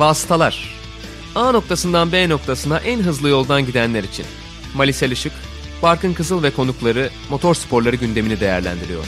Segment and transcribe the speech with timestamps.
[0.00, 0.74] Vasıtalar
[1.34, 4.26] A noktasından B noktasına en hızlı yoldan gidenler için.
[4.74, 5.32] Malisel Işık,
[5.82, 9.04] Barkın Kızıl ve konukları motor sporları gündemini değerlendiriyor.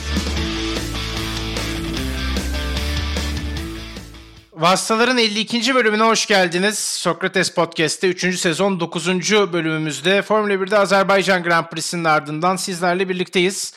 [4.53, 5.75] Vasıtaların 52.
[5.75, 6.79] bölümüne hoş geldiniz.
[6.79, 8.39] Sokrates Podcast'te 3.
[8.39, 9.07] sezon 9.
[9.53, 13.73] bölümümüzde Formula 1'de Azerbaycan Grand Prix'sinin ardından sizlerle birlikteyiz.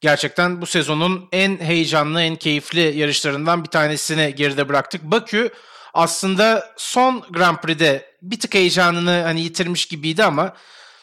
[0.00, 5.02] Gerçekten bu sezonun en heyecanlı, en keyifli yarışlarından bir tanesini geride bıraktık.
[5.02, 5.50] Bakü
[5.94, 10.54] aslında son Grand Prix'de bir tık heyecanını hani yitirmiş gibiydi ama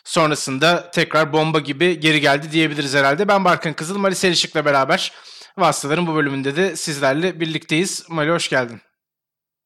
[0.04, 3.28] sonrasında tekrar bomba gibi geri geldi diyebiliriz herhalde.
[3.28, 5.12] Ben Barkın Kızıl, Mali Selişik'le beraber
[5.58, 8.06] Vasıtaların bu bölümünde de sizlerle birlikteyiz.
[8.10, 8.82] Mali hoş geldin.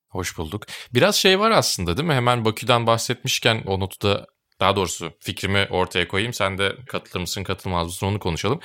[0.09, 0.65] Hoş bulduk.
[0.93, 2.13] Biraz şey var aslında değil mi?
[2.13, 4.25] Hemen Bakü'den bahsetmişken o notu da
[4.59, 6.33] daha doğrusu fikrimi ortaya koyayım.
[6.33, 8.59] Sen de katılır mısın katılmaz mısın onu konuşalım.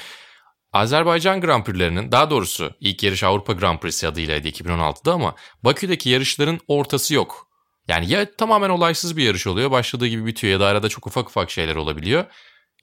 [0.73, 6.61] Azerbaycan Grand Prix'lerinin daha doğrusu ilk yarış Avrupa Grand Prix'si adıylaydı 2016'da ama Bakü'deki yarışların
[6.69, 7.49] ortası yok.
[7.89, 11.29] Yani ya tamamen olaysız bir yarış oluyor başladığı gibi bitiyor ya da arada çok ufak
[11.29, 12.25] ufak şeyler olabiliyor.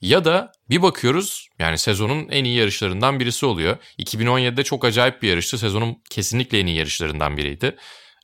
[0.02, 3.78] Ya da bir bakıyoruz yani sezonun en iyi yarışlarından birisi oluyor.
[4.00, 5.58] 2017'de çok acayip bir yarıştı.
[5.58, 7.76] Sezonun kesinlikle en iyi yarışlarından biriydi.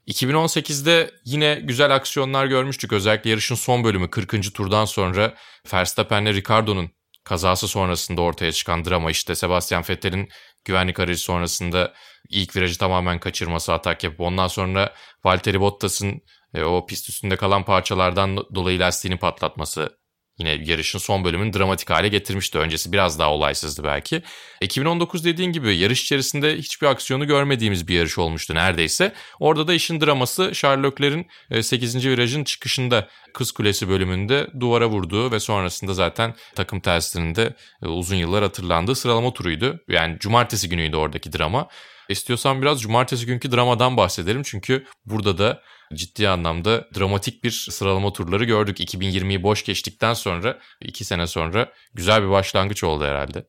[0.07, 2.93] 2018'de yine güzel aksiyonlar görmüştük.
[2.93, 4.53] Özellikle yarışın son bölümü 40.
[4.53, 5.35] turdan sonra
[5.73, 6.89] Verstappen'le Ricardo'nun
[7.23, 9.11] kazası sonrasında ortaya çıkan drama.
[9.11, 10.29] İşte Sebastian Vettel'in
[10.65, 11.93] güvenlik aracı sonrasında
[12.29, 14.93] ilk virajı tamamen kaçırması atak yapıp ondan sonra
[15.25, 16.21] Valtteri Bottas'ın
[16.53, 19.97] e, o pist üstünde kalan parçalardan dolayı lastiğini patlatması
[20.37, 22.57] yine yarışın son bölümünü dramatik hale getirmişti.
[22.57, 24.21] Öncesi biraz daha olaysızdı belki.
[24.61, 29.13] 2019 dediğin gibi yarış içerisinde hiçbir aksiyonu görmediğimiz bir yarış olmuştu neredeyse.
[29.39, 31.27] Orada da işin draması Charles Leclerc'in
[31.61, 32.07] 8.
[32.07, 38.95] virajın çıkışında Kız Kulesi bölümünde duvara vurduğu ve sonrasında zaten takım terslerinde uzun yıllar hatırlandığı
[38.95, 39.79] sıralama turuydu.
[39.87, 41.67] Yani cumartesi günüydü oradaki drama.
[42.09, 45.61] İstiyorsan biraz cumartesi günkü dramadan bahsedelim çünkü burada da
[45.95, 48.79] ciddi anlamda dramatik bir sıralama turları gördük.
[48.79, 53.45] 2020'yi boş geçtikten sonra, iki sene sonra güzel bir başlangıç oldu herhalde.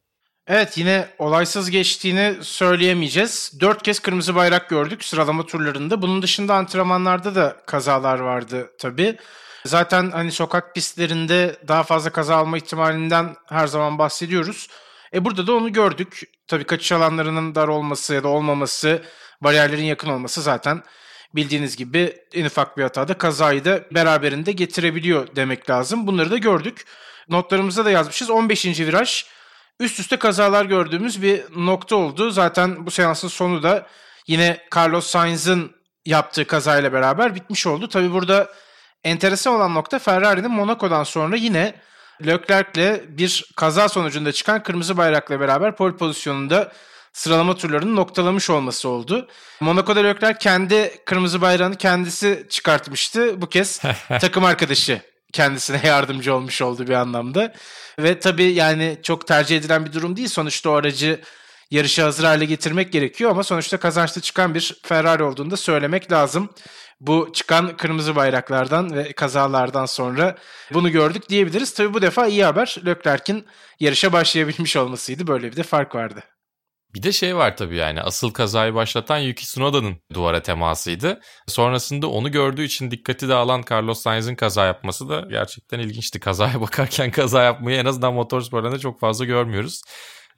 [0.46, 3.52] Evet yine olaysız geçtiğini söyleyemeyeceğiz.
[3.60, 6.02] Dört kez kırmızı bayrak gördük sıralama turlarında.
[6.02, 9.16] Bunun dışında antrenmanlarda da kazalar vardı tabii.
[9.66, 14.68] Zaten hani sokak pistlerinde daha fazla kaza alma ihtimalinden her zaman bahsediyoruz.
[15.14, 16.22] E burada da onu gördük.
[16.46, 19.02] Tabii kaçış alanlarının dar olması ya da olmaması,
[19.40, 20.82] bariyerlerin yakın olması zaten
[21.34, 26.06] bildiğiniz gibi en ufak bir hatada kazayı da beraberinde getirebiliyor demek lazım.
[26.06, 26.84] Bunları da gördük.
[27.28, 28.30] Notlarımızda da yazmışız.
[28.30, 28.66] 15.
[28.66, 29.24] viraj
[29.80, 32.30] üst üste kazalar gördüğümüz bir nokta oldu.
[32.30, 33.86] Zaten bu seansın sonu da
[34.26, 35.72] yine Carlos Sainz'ın
[36.06, 37.88] yaptığı kazayla beraber bitmiş oldu.
[37.88, 38.50] Tabi burada
[39.04, 41.74] enteresan olan nokta Ferrari'nin Monaco'dan sonra yine
[42.26, 46.72] Leclerc'le bir kaza sonucunda çıkan kırmızı bayrakla beraber pole pozisyonunda
[47.14, 49.28] sıralama turlarını noktalamış olması oldu.
[49.60, 53.42] Monaco'da Leclerc kendi kırmızı bayrağını kendisi çıkartmıştı.
[53.42, 53.80] Bu kez
[54.20, 55.00] takım arkadaşı
[55.32, 57.54] kendisine yardımcı olmuş oldu bir anlamda.
[57.98, 60.28] Ve tabii yani çok tercih edilen bir durum değil.
[60.28, 61.20] Sonuçta o aracı
[61.70, 66.50] yarışa hazır hale getirmek gerekiyor ama sonuçta kazançlı çıkan bir Ferrari olduğunu da söylemek lazım.
[67.00, 70.36] Bu çıkan kırmızı bayraklardan ve kazalardan sonra
[70.72, 71.74] bunu gördük diyebiliriz.
[71.74, 73.46] Tabii bu defa iyi haber Leclerc'in
[73.80, 75.26] yarışa başlayabilmiş olmasıydı.
[75.26, 76.22] Böyle bir de fark vardı.
[76.94, 81.20] Bir de şey var tabii yani asıl kazayı başlatan Yuki Tsunoda'nın duvara temasıydı.
[81.46, 86.20] Sonrasında onu gördüğü için dikkati dağılan Carlos Sainz'in kaza yapması da gerçekten ilginçti.
[86.20, 89.82] Kazaya bakarken kaza yapmayı en azından motorsporlarında çok fazla görmüyoruz.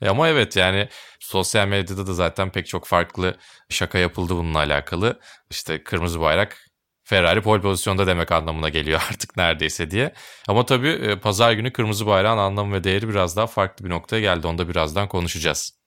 [0.02, 0.88] E ama evet yani
[1.20, 3.36] sosyal medyada da zaten pek çok farklı
[3.68, 5.20] şaka yapıldı bununla alakalı.
[5.50, 6.58] İşte kırmızı bayrak
[7.04, 10.12] Ferrari pole pozisyonda demek anlamına geliyor artık neredeyse diye.
[10.48, 14.20] Ama tabii e, pazar günü kırmızı bayrağın anlamı ve değeri biraz daha farklı bir noktaya
[14.20, 14.46] geldi.
[14.46, 15.85] Onu da birazdan konuşacağız.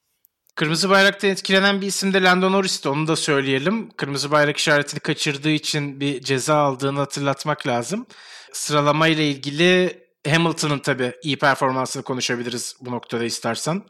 [0.60, 3.90] Kırmızı bayraktan etkilenen bir isim de Lando Norris'ti onu da söyleyelim.
[3.90, 8.06] Kırmızı bayrak işaretini kaçırdığı için bir ceza aldığını hatırlatmak lazım.
[8.54, 13.82] Sıralama ile ilgili Hamilton'ın tabii iyi performansını konuşabiliriz bu noktada istersen.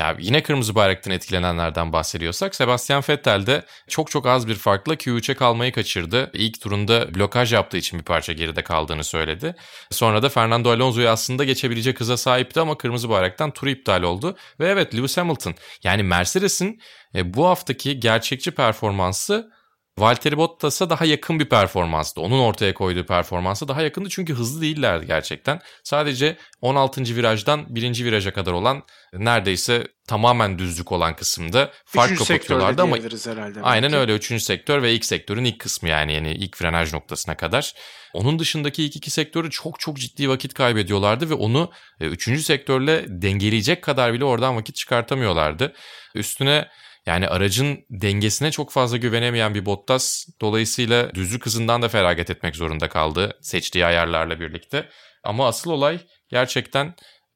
[0.00, 5.34] Ya yine kırmızı bayraktan etkilenenlerden bahsediyorsak Sebastian Vettel de çok çok az bir farkla Q3'e
[5.34, 6.30] kalmayı kaçırdı.
[6.34, 9.54] İlk turunda blokaj yaptığı için bir parça geride kaldığını söyledi.
[9.90, 14.36] Sonra da Fernando Alonso'yu aslında geçebilecek hıza sahipti ama kırmızı bayraktan turu iptal oldu.
[14.60, 15.54] Ve evet Lewis Hamilton
[15.84, 16.80] yani Mercedes'in
[17.14, 19.50] e, bu haftaki gerçekçi performansı
[19.98, 22.20] Valtteri Bottas'a daha yakın bir performanstı.
[22.20, 25.60] Onun ortaya koyduğu performansa daha yakındı çünkü hızlı değillerdi gerçekten.
[25.84, 27.02] Sadece 16.
[27.02, 28.04] virajdan 1.
[28.04, 28.82] viraja kadar olan
[29.12, 34.42] neredeyse tamamen düzlük olan kısımda fark kapatıyorlardı ama herhalde aynen öyle 3.
[34.42, 37.74] sektör ve ilk sektörün ilk kısmı yani yani ilk frenaj noktasına kadar.
[38.14, 41.70] Onun dışındaki ilk iki sektörü çok çok ciddi vakit kaybediyorlardı ve onu
[42.00, 42.28] 3.
[42.28, 45.72] E, sektörle dengeleyecek kadar bile oradan vakit çıkartamıyorlardı.
[46.14, 46.68] Üstüne
[47.10, 52.88] Yani aracın dengesine çok fazla güvenemeyen bir Bottas dolayısıyla düzlük hızından da feragat etmek zorunda
[52.88, 54.88] kaldı seçtiği ayarlarla birlikte.
[55.24, 56.94] Ama asıl olay gerçekten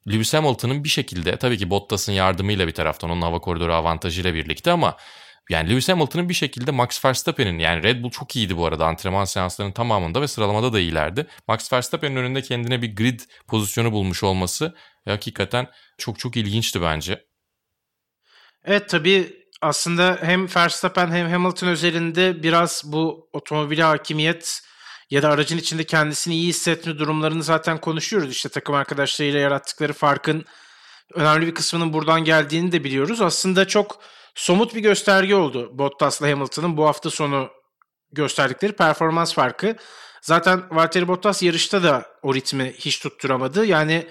[0.09, 4.71] Lewis Hamilton'ın bir şekilde tabii ki Bottas'ın yardımıyla bir taraftan onun hava koridoru avantajıyla birlikte
[4.71, 4.97] ama
[5.51, 9.25] yani Lewis Hamilton'ın bir şekilde Max Verstappen'in yani Red Bull çok iyiydi bu arada antrenman
[9.25, 11.27] seanslarının tamamında ve sıralamada da iyilerdi.
[11.49, 14.75] Max Verstappen'in önünde kendine bir grid pozisyonu bulmuş olması
[15.09, 15.67] hakikaten
[15.99, 17.25] çok çok ilginçti bence.
[18.65, 24.63] Evet tabii aslında hem Verstappen hem Hamilton özelinde biraz bu otomobile hakimiyet
[25.11, 28.31] ya da aracın içinde kendisini iyi hissetme durumlarını zaten konuşuyoruz.
[28.31, 30.45] İşte takım arkadaşlarıyla yarattıkları farkın
[31.15, 33.21] önemli bir kısmının buradan geldiğini de biliyoruz.
[33.21, 34.01] Aslında çok
[34.35, 37.51] somut bir gösterge oldu Bottas'la Hamilton'ın bu hafta sonu
[38.13, 39.77] gösterdikleri performans farkı.
[40.23, 43.67] Zaten Valtteri Bottas yarışta da o ritmi hiç tutturamadı.
[43.67, 44.09] Yani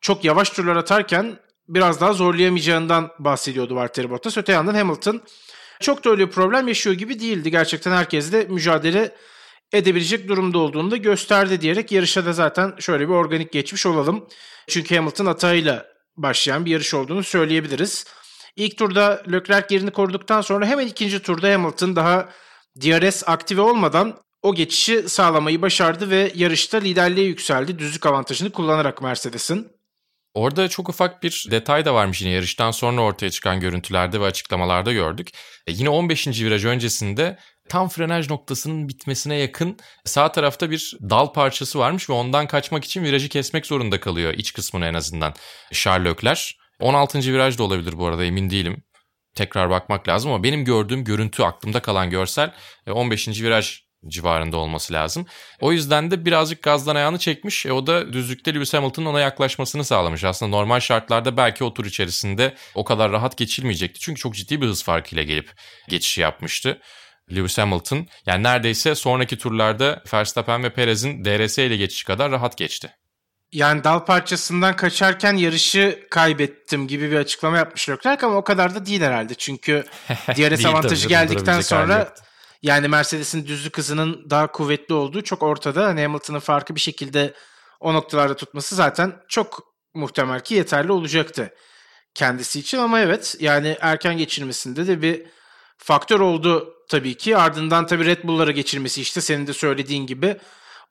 [0.00, 1.38] çok yavaş turlar atarken
[1.68, 4.38] biraz daha zorlayamayacağından bahsediyordu Valtteri Bottas.
[4.38, 5.22] Öte yandan Hamilton
[5.80, 7.50] çok da öyle bir problem yaşıyor gibi değildi.
[7.50, 9.14] Gerçekten herkesle mücadele
[9.72, 14.28] edebilecek durumda olduğunu da gösterdi diyerek yarışa da zaten şöyle bir organik geçmiş olalım.
[14.68, 15.86] Çünkü Hamilton hatayla
[16.16, 18.04] başlayan bir yarış olduğunu söyleyebiliriz.
[18.56, 22.28] İlk turda Leclerc yerini koruduktan sonra hemen ikinci turda Hamilton daha
[22.80, 29.75] DRS aktive olmadan o geçişi sağlamayı başardı ve yarışta liderliğe yükseldi düzlük avantajını kullanarak Mercedes'in.
[30.36, 34.92] Orada çok ufak bir detay da varmış yine yarıştan sonra ortaya çıkan görüntülerde ve açıklamalarda
[34.92, 35.30] gördük.
[35.66, 36.26] E yine 15.
[36.26, 37.38] viraj öncesinde
[37.68, 43.04] tam frenaj noktasının bitmesine yakın sağ tarafta bir dal parçası varmış ve ondan kaçmak için
[43.04, 45.34] virajı kesmek zorunda kalıyor iç kısmını en azından
[45.86, 46.42] Leclerc.
[46.80, 47.18] 16.
[47.18, 48.82] viraj da olabilir bu arada emin değilim.
[49.34, 52.52] Tekrar bakmak lazım ama benim gördüğüm görüntü aklımda kalan görsel
[52.86, 53.28] 15.
[53.28, 55.26] E, viraj civarında olması lazım.
[55.60, 57.66] O yüzden de birazcık gazdan ayağını çekmiş.
[57.66, 60.24] E, o da düzlükte Lewis Hamilton'ın ona yaklaşmasını sağlamış.
[60.24, 64.00] Aslında normal şartlarda belki o tur içerisinde o kadar rahat geçilmeyecekti.
[64.00, 65.52] Çünkü çok ciddi bir hız farkıyla gelip
[65.88, 66.80] geçişi yapmıştı.
[67.30, 72.90] Lewis Hamilton yani neredeyse sonraki turlarda Verstappen ve Perez'in DRS ile geçişi kadar rahat geçti.
[73.52, 78.86] Yani dal parçasından kaçarken yarışı kaybettim gibi bir açıklama yapmış Leclerc ama o kadar da
[78.86, 79.34] değil herhalde.
[79.34, 82.14] Çünkü DRS avantajı geldikten sonra
[82.66, 85.84] yani Mercedes'in düzlük hızının daha kuvvetli olduğu çok ortada.
[85.86, 87.34] Hani Hamilton'ın farkı bir şekilde
[87.80, 89.62] o noktalarda tutması zaten çok
[89.94, 91.54] muhtemel ki yeterli olacaktı
[92.14, 92.78] kendisi için.
[92.78, 95.26] Ama evet yani erken geçirmesinde de bir
[95.78, 97.36] faktör oldu tabii ki.
[97.36, 100.36] Ardından tabii Red Bull'lara geçirmesi işte senin de söylediğin gibi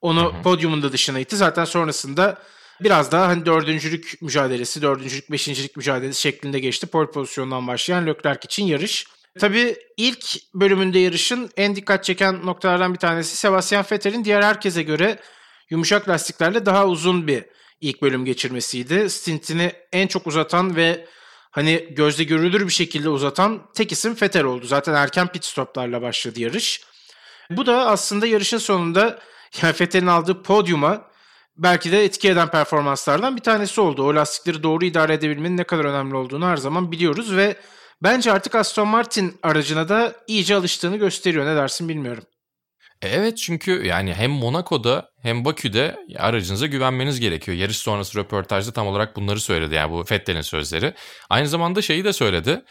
[0.02, 0.42] onu hı hı.
[0.42, 1.36] podyumun da dışına itti.
[1.36, 2.38] Zaten sonrasında
[2.82, 6.88] biraz daha hani dördüncülük mücadelesi, dördüncülük, beşincilik mücadelesi şeklinde geçti.
[6.88, 9.15] Pole pozisyonundan başlayan Leclerc için yarış.
[9.40, 15.20] Tabii ilk bölümünde yarışın en dikkat çeken noktalardan bir tanesi Sebastian Vettel'in diğer herkese göre
[15.70, 17.46] yumuşak lastiklerle daha uzun bir
[17.82, 19.10] ilk bölüm geçirmesiydi.
[19.10, 21.06] Stintini en çok uzatan ve
[21.52, 24.66] hani gözde görülür bir şekilde uzatan tek isim Vettel oldu.
[24.66, 26.82] Zaten erken pit stoplarla başladı yarış.
[27.50, 29.20] Bu da aslında yarışın sonunda
[29.62, 31.12] yani Vettel'in aldığı podyuma
[31.58, 34.04] belki de etki eden performanslardan bir tanesi oldu.
[34.04, 37.56] O lastikleri doğru idare edebilmenin ne kadar önemli olduğunu her zaman biliyoruz ve
[38.04, 41.46] bence artık Aston Martin aracına da iyice alıştığını gösteriyor.
[41.46, 42.24] Ne dersin bilmiyorum.
[43.02, 47.58] E, evet çünkü yani hem Monaco'da hem Bakü'de aracınıza güvenmeniz gerekiyor.
[47.58, 50.94] Yarış sonrası röportajda tam olarak bunları söyledi yani bu Fettel'in sözleri.
[51.30, 52.62] Aynı zamanda şeyi de söyledi.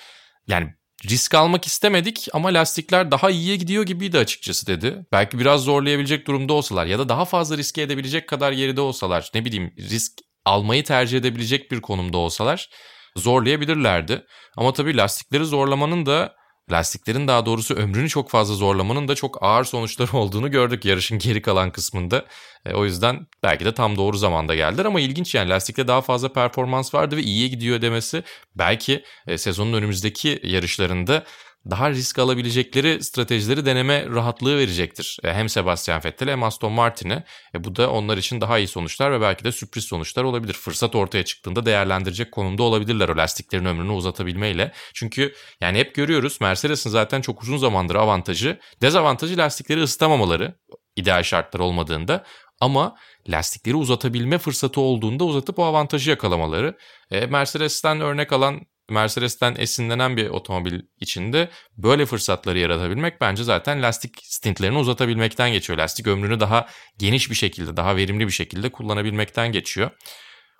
[0.47, 0.75] Yani
[1.11, 5.07] risk almak istemedik ama lastikler daha iyiye gidiyor gibiydi açıkçası dedi.
[5.12, 9.45] Belki biraz zorlayabilecek durumda olsalar ya da daha fazla riske edebilecek kadar geride olsalar ne
[9.45, 10.12] bileyim risk
[10.45, 12.71] almayı tercih edebilecek bir konumda olsalar
[13.16, 14.26] zorlayabilirlerdi.
[14.56, 16.37] Ama tabii lastikleri zorlamanın da
[16.73, 21.42] lastiklerin daha doğrusu ömrünü çok fazla zorlamanın da çok ağır sonuçları olduğunu gördük yarışın geri
[21.42, 22.25] kalan kısmında.
[22.66, 26.33] E, o yüzden belki de tam doğru zamanda geldiler ama ilginç yani lastikte daha fazla
[26.33, 28.23] performans vardı ve iyiye gidiyor demesi
[28.54, 31.25] belki e, sezonun önümüzdeki yarışlarında
[31.71, 35.18] daha risk alabilecekleri stratejileri deneme rahatlığı verecektir.
[35.25, 37.25] E, hem Sebastian Vettel hem Aston Martin'e.
[37.54, 40.52] E, bu da onlar için daha iyi sonuçlar ve belki de sürpriz sonuçlar olabilir.
[40.52, 44.73] Fırsat ortaya çıktığında değerlendirecek konumda olabilirler o lastiklerin ömrünü uzatabilmeyle.
[44.94, 50.54] Çünkü yani hep görüyoruz Mercedes'in zaten çok uzun zamandır avantajı, dezavantajı lastikleri ısıtamamaları
[50.97, 52.25] ideal şartlar olmadığında
[52.61, 52.97] ama
[53.28, 56.78] lastikleri uzatabilme fırsatı olduğunda uzatıp o avantajı yakalamaları.
[57.11, 58.61] E, Mercedes'ten örnek alan
[58.91, 65.79] Mercedes'ten esinlenen bir otomobil içinde böyle fırsatları yaratabilmek bence zaten lastik stintlerini uzatabilmekten geçiyor.
[65.79, 66.67] Lastik ömrünü daha
[66.99, 69.91] geniş bir şekilde, daha verimli bir şekilde kullanabilmekten geçiyor.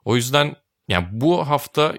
[0.05, 0.57] O yüzden
[0.89, 1.95] yani bu hafta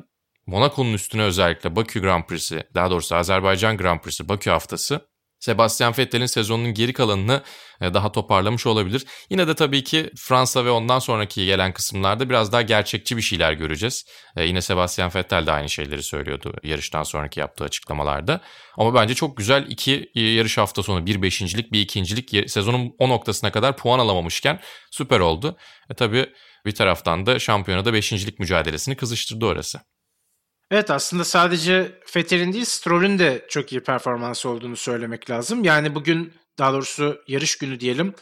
[0.45, 6.25] Monaco'nun üstüne özellikle Bakü Grand Prix'si, daha doğrusu Azerbaycan Grand Prix'si, Bakü haftası Sebastian Vettel'in
[6.25, 7.43] sezonunun geri kalanını
[7.81, 9.05] e, daha toparlamış olabilir.
[9.29, 13.53] Yine de tabii ki Fransa ve ondan sonraki gelen kısımlarda biraz daha gerçekçi bir şeyler
[13.53, 14.05] göreceğiz.
[14.35, 18.41] E, yine Sebastian Vettel de aynı şeyleri söylüyordu yarıştan sonraki yaptığı açıklamalarda.
[18.77, 23.51] Ama bence çok güzel iki yarış hafta sonu bir beşincilik bir ikincilik sezonun o noktasına
[23.51, 24.59] kadar puan alamamışken
[24.91, 25.57] süper oldu.
[25.89, 26.25] E tabii
[26.65, 29.79] bir taraftan da şampiyonada beşincilik mücadelesini kızıştırdı orası.
[30.71, 35.63] Evet aslında sadece Fettel'in değil Stroll'ün de çok iyi performansı olduğunu söylemek lazım.
[35.63, 38.13] Yani bugün daha doğrusu yarış günü diyelim.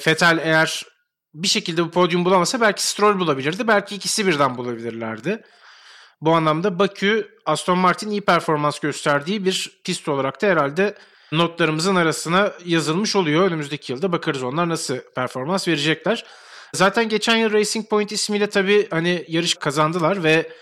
[0.00, 0.84] Fettel eğer
[1.34, 3.68] bir şekilde bu podyum bulamasa belki Stroll bulabilirdi.
[3.68, 5.42] Belki ikisi birden bulabilirlerdi.
[6.20, 10.94] Bu anlamda Bakü Aston Martin iyi performans gösterdiği bir pist olarak da herhalde
[11.32, 13.46] notlarımızın arasına yazılmış oluyor.
[13.46, 16.24] Önümüzdeki yılda bakarız onlar nasıl performans verecekler.
[16.74, 20.52] Zaten geçen yıl Racing Point ismiyle tabii hani yarış kazandılar ve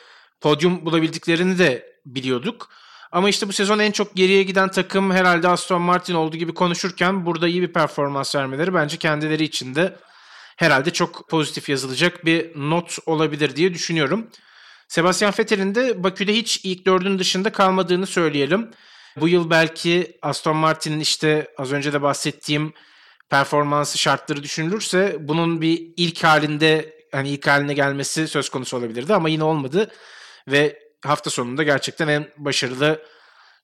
[0.44, 2.68] podyum bulabildiklerini de biliyorduk.
[3.12, 7.26] Ama işte bu sezon en çok geriye giden takım herhalde Aston Martin olduğu gibi konuşurken
[7.26, 9.96] burada iyi bir performans vermeleri bence kendileri için de
[10.56, 14.30] herhalde çok pozitif yazılacak bir not olabilir diye düşünüyorum.
[14.88, 18.70] Sebastian Vettel'in de Bakü'de hiç ilk dördün dışında kalmadığını söyleyelim.
[19.20, 22.72] Bu yıl belki Aston Martin'in işte az önce de bahsettiğim
[23.30, 29.28] performansı şartları düşünülürse bunun bir ilk halinde hani ilk haline gelmesi söz konusu olabilirdi ama
[29.28, 29.90] yine olmadı
[30.48, 33.02] ve hafta sonunda gerçekten en başarılı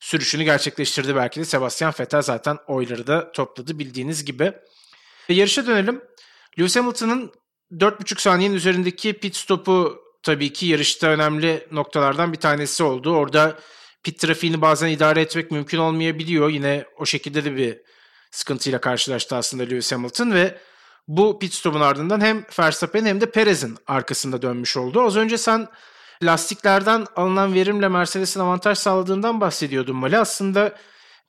[0.00, 4.52] sürüşünü gerçekleştirdi belki de Sebastian Vettel zaten oyları da topladı bildiğiniz gibi.
[5.28, 6.02] E, yarışa dönelim.
[6.58, 7.32] Lewis Hamilton'ın
[7.72, 13.14] 4,5 saniyenin üzerindeki pit stopu tabii ki yarışta önemli noktalardan bir tanesi oldu.
[13.14, 13.58] Orada
[14.02, 16.48] pit trafiğini bazen idare etmek mümkün olmayabiliyor.
[16.48, 17.78] Yine o şekilde de bir
[18.30, 20.58] sıkıntıyla karşılaştı aslında Lewis Hamilton ve
[21.08, 25.02] bu pit stopun ardından hem Verstappen hem de Perez'in arkasında dönmüş oldu.
[25.02, 25.68] Az önce sen
[26.22, 30.18] lastiklerden alınan verimle Mercedes'in avantaj sağladığından bahsediyordum Mali.
[30.18, 30.76] Aslında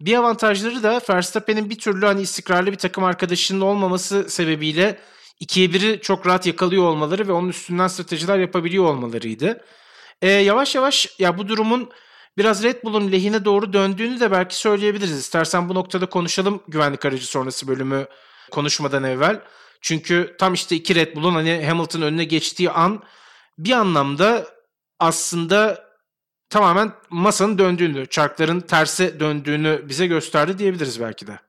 [0.01, 4.99] bir avantajları da Verstappen'in bir türlü hani istikrarlı bir takım arkadaşının olmaması sebebiyle
[5.39, 9.61] ikiye biri çok rahat yakalıyor olmaları ve onun üstünden stratejiler yapabiliyor olmalarıydı.
[10.21, 11.91] Ee, yavaş yavaş ya bu durumun
[12.37, 15.19] biraz Red Bull'un lehine doğru döndüğünü de belki söyleyebiliriz.
[15.19, 18.05] İstersen bu noktada konuşalım güvenlik aracı sonrası bölümü
[18.51, 19.41] konuşmadan evvel.
[19.81, 23.03] Çünkü tam işte iki Red Bull'un hani Hamilton önüne geçtiği an
[23.57, 24.47] bir anlamda
[25.01, 25.83] aslında
[26.49, 31.39] tamamen masanın döndüğünü, çarkların terse döndüğünü bize gösterdi diyebiliriz belki de.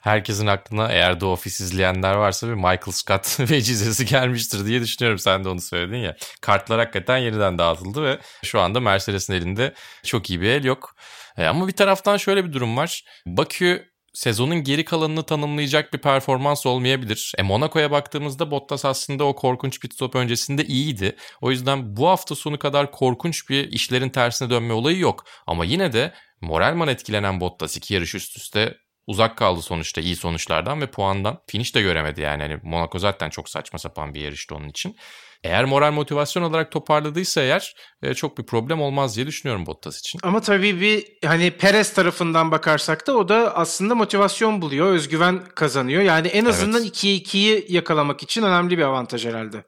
[0.00, 5.18] Herkesin aklına eğer The Office izleyenler varsa bir Michael Scott vecizesi gelmiştir diye düşünüyorum.
[5.18, 6.16] Sen de onu söyledin ya.
[6.40, 10.94] Kartlar hakikaten yeniden dağıtıldı ve şu anda Mercedes'in elinde çok iyi bir el yok.
[11.36, 13.04] E, ama bir taraftan şöyle bir durum var.
[13.26, 17.32] Bakü sezonun geri kalanını tanımlayacak bir performans olmayabilir.
[17.38, 21.16] E Monaco'ya baktığımızda Bottas aslında o korkunç pit stop öncesinde iyiydi.
[21.40, 25.24] O yüzden bu hafta sonu kadar korkunç bir işlerin tersine dönme olayı yok.
[25.46, 28.74] Ama yine de moralman etkilenen Bottas iki yarış üst üste
[29.06, 31.40] uzak kaldı sonuçta iyi sonuçlardan ve puandan.
[31.46, 32.42] Finish de göremedi yani.
[32.42, 34.96] yani Monaco zaten çok saçma sapan bir yarıştı onun için.
[35.44, 40.20] Eğer moral motivasyon olarak toparladıysa eğer e, çok bir problem olmaz diye düşünüyorum Bottas için.
[40.22, 46.02] Ama tabii bir hani Perez tarafından bakarsak da o da aslında motivasyon buluyor, özgüven kazanıyor.
[46.02, 47.04] Yani en azından evet.
[47.04, 49.64] 2'ye 2'yi yakalamak için önemli bir avantaj herhalde.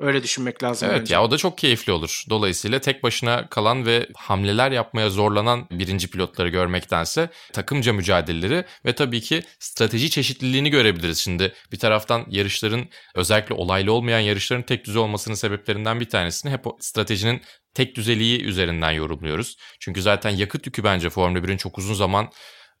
[0.00, 0.88] Öyle düşünmek lazım.
[0.90, 1.14] Evet bence.
[1.14, 2.24] ya o da çok keyifli olur.
[2.30, 9.20] Dolayısıyla tek başına kalan ve hamleler yapmaya zorlanan birinci pilotları görmektense takımca mücadeleleri ve tabii
[9.20, 11.18] ki strateji çeşitliliğini görebiliriz.
[11.18, 16.64] Şimdi bir taraftan yarışların özellikle olaylı olmayan yarışların tek düze olmasının sebeplerinden bir tanesini hep
[16.80, 17.42] stratejinin
[17.74, 19.56] tek düzeliği üzerinden yorumluyoruz.
[19.80, 22.30] Çünkü zaten yakıt yükü bence Formula 1'in çok uzun zaman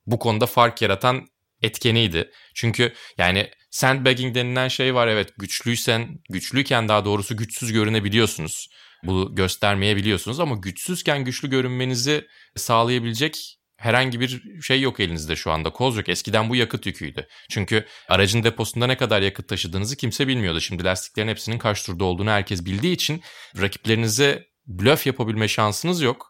[0.06, 1.26] bu konuda fark yaratan
[1.62, 2.30] etkeniydi.
[2.54, 8.68] Çünkü yani sandbagging denilen şey var evet güçlüysen güçlüyken daha doğrusu güçsüz görünebiliyorsunuz.
[9.04, 15.70] Bunu göstermeyebiliyorsunuz ama güçsüzken güçlü görünmenizi sağlayabilecek herhangi bir şey yok elinizde şu anda.
[15.70, 16.08] Koz yok.
[16.08, 17.26] Eskiden bu yakıt yüküydü.
[17.50, 20.60] Çünkü aracın deposunda ne kadar yakıt taşıdığınızı kimse bilmiyordu.
[20.60, 23.22] Şimdi lastiklerin hepsinin kaç turda olduğunu herkes bildiği için
[23.60, 26.27] rakiplerinize blöf yapabilme şansınız yok.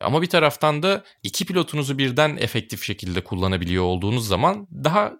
[0.00, 5.12] Ama bir taraftan da iki pilotunuzu birden efektif şekilde kullanabiliyor olduğunuz zaman daha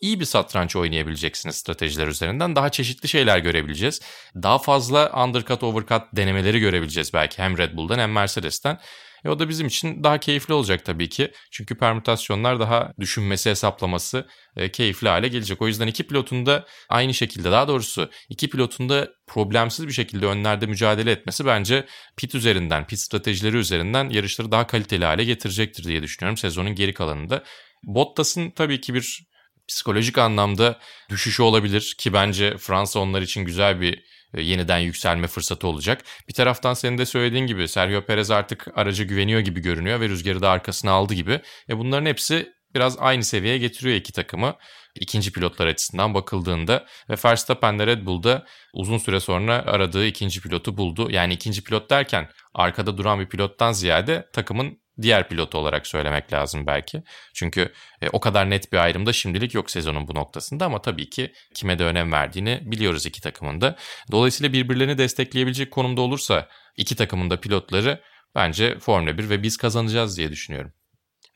[0.00, 2.56] iyi bir satranç oynayabileceksiniz stratejiler üzerinden.
[2.56, 4.00] Daha çeşitli şeyler görebileceğiz.
[4.34, 8.78] Daha fazla undercut overcut denemeleri görebileceğiz belki hem Red Bull'dan hem Mercedes'ten.
[9.24, 11.32] E o da bizim için daha keyifli olacak tabii ki.
[11.50, 14.26] Çünkü permütasyonlar daha düşünmesi, hesaplaması
[14.56, 15.62] e, keyifli hale gelecek.
[15.62, 20.26] O yüzden iki pilotun da aynı şekilde daha doğrusu iki pilotun da problemsiz bir şekilde
[20.26, 26.02] önlerde mücadele etmesi bence pit üzerinden, pit stratejileri üzerinden yarışları daha kaliteli hale getirecektir diye
[26.02, 27.44] düşünüyorum sezonun geri kalanında.
[27.84, 29.24] Bottas'ın tabii ki bir
[29.68, 30.78] psikolojik anlamda
[31.10, 34.04] düşüşü olabilir ki bence Fransa onlar için güzel bir
[34.42, 36.04] yeniden yükselme fırsatı olacak.
[36.28, 40.42] Bir taraftan senin de söylediğin gibi Sergio Perez artık araca güveniyor gibi görünüyor ve rüzgarı
[40.42, 41.40] da arkasına aldı gibi.
[41.68, 44.56] E bunların hepsi biraz aynı seviyeye getiriyor iki takımı.
[45.00, 50.76] ikinci pilotlar açısından bakıldığında ve Verstappen de Red Bull'da uzun süre sonra aradığı ikinci pilotu
[50.76, 51.10] buldu.
[51.10, 56.66] Yani ikinci pilot derken arkada duran bir pilottan ziyade takımın diğer pilotu olarak söylemek lazım
[56.66, 57.02] belki.
[57.34, 57.72] Çünkü
[58.02, 61.32] e, o kadar net bir ayrım da şimdilik yok sezonun bu noktasında ama tabii ki
[61.54, 63.76] kime de önem verdiğini biliyoruz iki takımın da.
[64.12, 68.00] Dolayısıyla birbirlerini destekleyebilecek konumda olursa iki takımın da pilotları
[68.34, 70.72] bence Formula 1 ve biz kazanacağız diye düşünüyorum.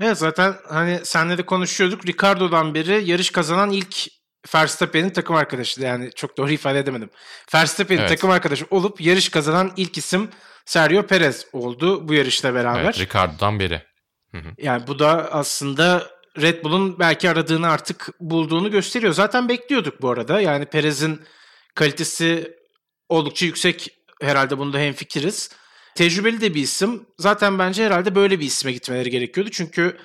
[0.00, 2.06] Evet zaten hani senle de konuşuyorduk.
[2.06, 4.08] Ricardo'dan beri yarış kazanan ilk
[4.54, 5.80] Verstappen'in takım arkadaşı.
[5.80, 7.10] Yani çok doğru ifade edemedim.
[7.54, 8.08] Verstappen'in evet.
[8.08, 10.30] takım arkadaşı olup yarış kazanan ilk isim
[10.68, 12.84] Sergio Perez oldu bu yarışla beraber.
[12.84, 13.82] Evet, Ricardo'dan beri.
[14.30, 14.48] Hı hı.
[14.58, 16.06] Yani bu da aslında
[16.40, 19.12] Red Bull'un belki aradığını artık bulduğunu gösteriyor.
[19.12, 20.40] Zaten bekliyorduk bu arada.
[20.40, 21.20] Yani Perez'in
[21.74, 22.56] kalitesi
[23.08, 23.88] oldukça yüksek
[24.22, 25.50] herhalde bunda hemfikiriz.
[25.94, 27.06] Tecrübeli de bir isim.
[27.18, 29.50] Zaten bence herhalde böyle bir isme gitmeleri gerekiyordu.
[29.50, 29.96] Çünkü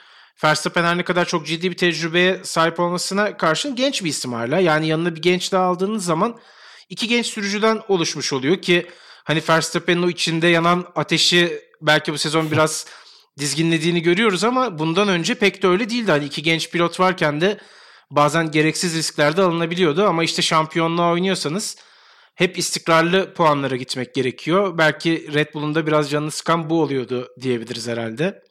[0.44, 4.60] Verstappen her ne kadar çok ciddi bir tecrübeye sahip olmasına karşın genç bir isim hala.
[4.60, 6.40] Yani yanına bir genç daha aldığınız zaman
[6.90, 8.88] iki genç sürücüden oluşmuş oluyor ki
[9.24, 12.86] hani Verstappen'in o içinde yanan ateşi belki bu sezon biraz
[13.40, 16.12] dizginlediğini görüyoruz ama bundan önce pek de öyle değildi.
[16.12, 17.58] Hani iki genç pilot varken de
[18.12, 21.78] bazen gereksiz riskler de alınabiliyordu ama işte şampiyonluğa oynuyorsanız
[22.36, 24.78] hep istikrarlı puanlara gitmek gerekiyor.
[24.78, 28.42] Belki Red Bull'un da biraz canını sıkan bu oluyordu diyebiliriz herhalde.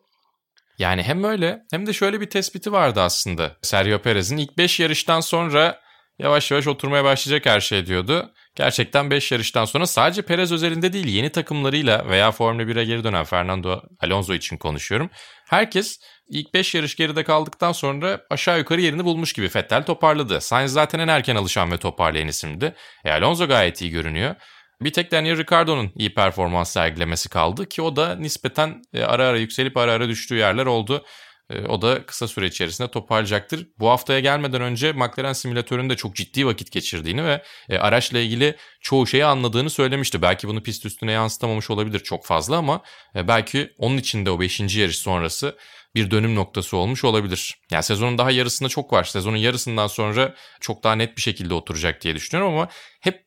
[0.79, 3.57] Yani hem öyle hem de şöyle bir tespiti vardı aslında.
[3.63, 5.81] Sergio Perez'in ilk 5 yarıştan sonra
[6.19, 8.33] yavaş yavaş oturmaya başlayacak her şey diyordu.
[8.55, 13.25] Gerçekten 5 yarıştan sonra sadece Perez özelinde değil yeni takımlarıyla veya Formula 1'e geri dönen
[13.25, 15.11] Fernando Alonso için konuşuyorum.
[15.49, 20.41] Herkes ilk 5 yarış geride kaldıktan sonra aşağı yukarı yerini bulmuş gibi Vettel toparladı.
[20.41, 22.75] Sainz zaten en erken alışan ve toparlayan isimdi.
[23.05, 24.35] E Alonso gayet iyi görünüyor.
[24.81, 29.39] Bir tek Daniel Ricciardo'nun iyi performans sergilemesi kaldı ki o da nispeten e, ara ara
[29.39, 31.05] yükselip ara ara düştüğü yerler oldu.
[31.53, 33.67] E, o da kısa süre içerisinde toparlayacaktır.
[33.79, 39.07] Bu haftaya gelmeden önce McLaren simülatöründe çok ciddi vakit geçirdiğini ve e, araçla ilgili çoğu
[39.07, 40.23] şeyi anladığını söylemişti.
[40.23, 42.83] Belki bunu pist üstüne yansıtamamış olabilir çok fazla ama
[43.15, 44.61] belki onun için de o 5.
[44.77, 45.57] yarış sonrası
[45.95, 47.61] bir dönüm noktası olmuş olabilir.
[47.71, 49.05] Yani sezonun daha yarısında çok var.
[49.05, 52.69] Sezonun yarısından sonra çok daha net bir şekilde oturacak diye düşünüyorum ama
[53.01, 53.27] hep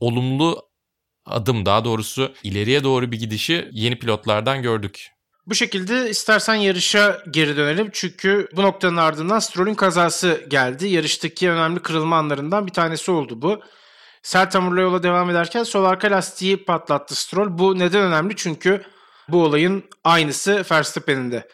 [0.00, 0.70] olumlu
[1.26, 5.10] adım daha doğrusu ileriye doğru bir gidişi yeni pilotlardan gördük.
[5.46, 7.90] Bu şekilde istersen yarışa geri dönelim.
[7.92, 10.88] Çünkü bu noktanın ardından Stroll'ün kazası geldi.
[10.88, 13.60] Yarıştaki önemli kırılma anlarından bir tanesi oldu bu.
[14.22, 17.58] Sert hamurla yola devam ederken sol arka lastiği patlattı Stroll.
[17.58, 18.36] Bu neden önemli?
[18.36, 18.82] Çünkü
[19.28, 21.48] bu olayın aynısı Verstappen'in de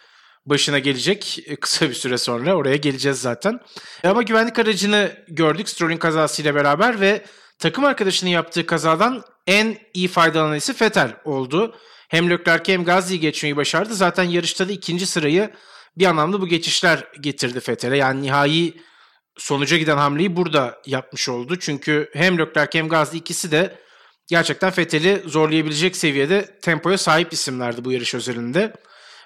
[0.46, 2.55] başına gelecek kısa bir süre sonra.
[2.55, 3.61] Oraya geleceğiz zaten.
[4.05, 7.25] Ama güvenlik aracını gördük Stroll'ün kazasıyla beraber ve
[7.59, 11.75] takım arkadaşının yaptığı kazadan en iyi faydalanan ise Vettel oldu.
[12.09, 13.95] Hem Leclerc hem Gasly'yi geçmeyi başardı.
[13.95, 15.51] Zaten yarışta da ikinci sırayı
[15.99, 17.97] bir anlamda bu geçişler getirdi Vettel'e.
[17.97, 18.75] Yani nihai
[19.38, 21.59] sonuca giden hamleyi burada yapmış oldu.
[21.59, 23.79] Çünkü hem Leclerc hem Gasly ikisi de
[24.27, 28.73] gerçekten Vettel'i zorlayabilecek seviyede tempoya sahip isimlerdi bu yarış özelinde.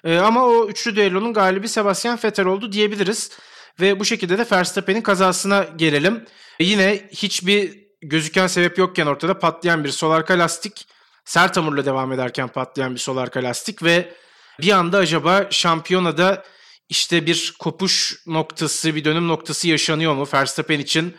[0.03, 3.31] Ee, ama o üçlü düellonun galibi Sebastian Vettel oldu diyebiliriz.
[3.79, 6.25] Ve bu şekilde de Verstappen'in kazasına gelelim.
[6.59, 10.87] Ee, yine hiçbir gözüken sebep yokken ortada patlayan bir sol arka lastik.
[11.25, 14.13] Sert hamurla devam ederken patlayan bir sol arka lastik ve
[14.61, 16.45] bir anda acaba şampiyonada
[16.89, 21.15] işte bir kopuş noktası, bir dönüm noktası yaşanıyor mu Verstappen için?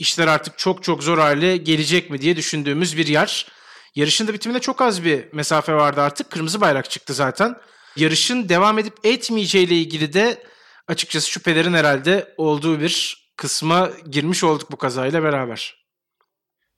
[0.00, 3.46] işler artık çok çok zor hale gelecek mi diye düşündüğümüz bir yer.
[3.94, 6.30] Yarışın da bitimine çok az bir mesafe vardı artık.
[6.30, 7.56] Kırmızı bayrak çıktı zaten.
[7.96, 10.42] Yarışın devam edip etmeyeceği ile ilgili de
[10.88, 15.86] açıkçası şüphelerin herhalde olduğu bir kısma girmiş olduk bu kazayla beraber.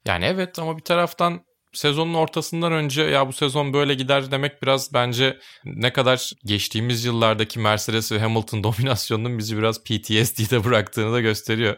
[0.07, 4.95] Yani evet ama bir taraftan sezonun ortasından önce ya bu sezon böyle gider demek biraz
[4.95, 11.77] bence ne kadar geçtiğimiz yıllardaki Mercedes ve Hamilton dominasyonunun bizi biraz PTSD'de bıraktığını da gösteriyor.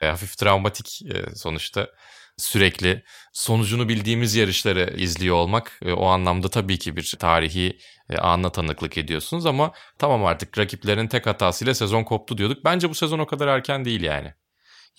[0.00, 1.88] E, hafif travmatik e, sonuçta
[2.36, 7.78] sürekli sonucunu bildiğimiz yarışları izliyor olmak e, o anlamda tabii ki bir tarihi
[8.10, 12.64] e, anla tanıklık ediyorsunuz ama tamam artık rakiplerin tek hatasıyla sezon koptu diyorduk.
[12.64, 14.34] Bence bu sezon o kadar erken değil yani.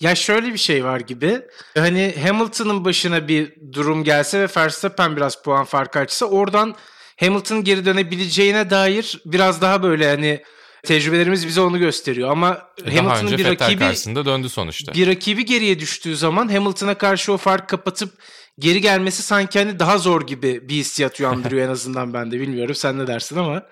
[0.00, 1.40] Ya şöyle bir şey var gibi.
[1.78, 6.74] Hani Hamilton'ın başına bir durum gelse ve Verstappen biraz puan farkı açsa oradan
[7.20, 10.42] Hamilton'ın geri dönebileceğine dair biraz daha böyle hani
[10.82, 14.94] tecrübelerimiz bize onu gösteriyor ama e Hamilton'ın bir rakibi karşısında döndü sonuçta.
[14.94, 18.12] Bir rakibi geriye düştüğü zaman Hamilton'a karşı o fark kapatıp
[18.58, 22.74] geri gelmesi sanki hani daha zor gibi bir hissiyat uyandırıyor en azından ben de bilmiyorum
[22.74, 23.62] sen ne dersin ama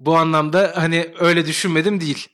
[0.00, 2.28] bu anlamda hani öyle düşünmedim değil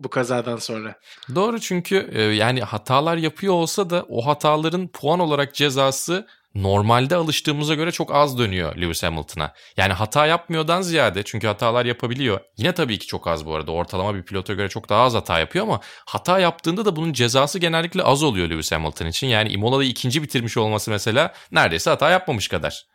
[0.00, 0.94] bu kazadan sonra.
[1.34, 7.74] Doğru çünkü e, yani hatalar yapıyor olsa da o hataların puan olarak cezası normalde alıştığımıza
[7.74, 9.52] göre çok az dönüyor Lewis Hamilton'a.
[9.76, 12.40] Yani hata yapmıyordan ziyade çünkü hatalar yapabiliyor.
[12.56, 13.70] Yine tabii ki çok az bu arada.
[13.72, 17.58] Ortalama bir pilota göre çok daha az hata yapıyor ama hata yaptığında da bunun cezası
[17.58, 19.26] genellikle az oluyor Lewis Hamilton için.
[19.26, 22.86] Yani Imola'da ikinci bitirmiş olması mesela neredeyse hata yapmamış kadar.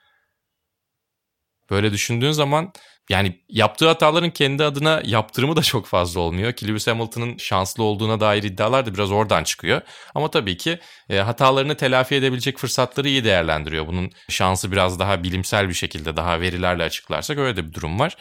[1.70, 2.74] Böyle düşündüğün zaman
[3.10, 8.20] yani yaptığı hataların kendi adına yaptırımı da çok fazla olmuyor ki Lewis Hamilton'ın şanslı olduğuna
[8.20, 9.82] dair iddialar da biraz oradan çıkıyor.
[10.16, 13.88] Ama tabii ki e, hatalarını telafi edebilecek fırsatları iyi değerlendiriyor.
[13.88, 18.18] Bunun şansı biraz daha bilimsel bir şekilde daha verilerle açıklarsak öyle de bir durum var.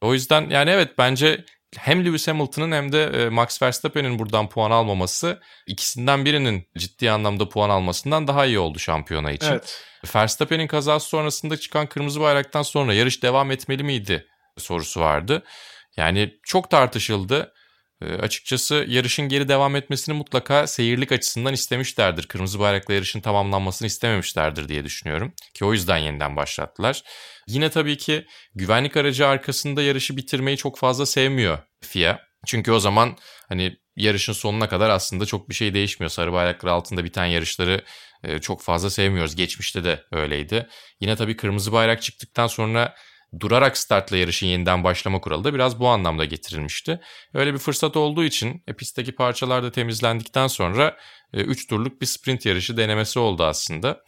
[0.00, 1.44] O yüzden yani evet bence
[1.78, 7.48] hem Lewis Hamilton'ın hem de e, Max Verstappen'in buradan puan almaması ikisinden birinin ciddi anlamda
[7.48, 9.52] puan almasından daha iyi oldu şampiyona için.
[9.52, 9.84] Evet.
[10.14, 14.26] Verstappen'in kazası sonrasında çıkan kırmızı bayraktan sonra yarış devam etmeli miydi
[14.58, 15.42] sorusu vardı.
[15.96, 17.52] Yani çok tartışıldı.
[18.02, 22.26] E, açıkçası yarışın geri devam etmesini mutlaka seyirlik açısından istemişlerdir.
[22.26, 25.32] Kırmızı bayrakla yarışın tamamlanmasını istememişlerdir diye düşünüyorum.
[25.54, 27.02] Ki o yüzden yeniden başlattılar.
[27.48, 32.20] Yine tabii ki güvenlik aracı arkasında yarışı bitirmeyi çok fazla sevmiyor FIA.
[32.46, 33.16] Çünkü o zaman
[33.48, 36.10] hani yarışın sonuna kadar aslında çok bir şey değişmiyor.
[36.10, 37.84] Sarı bayraklar altında biten yarışları
[38.24, 39.36] e, çok fazla sevmiyoruz.
[39.36, 40.68] Geçmişte de öyleydi.
[41.00, 42.94] Yine tabii kırmızı bayrak çıktıktan sonra
[43.40, 47.00] durarak startla yarışın yeniden başlama kuralı da biraz bu anlamda getirilmişti.
[47.34, 50.96] Öyle bir fırsat olduğu için e, pistteki parçalar da temizlendikten sonra
[51.32, 54.00] 3 e, turluk bir sprint yarışı denemesi oldu aslında.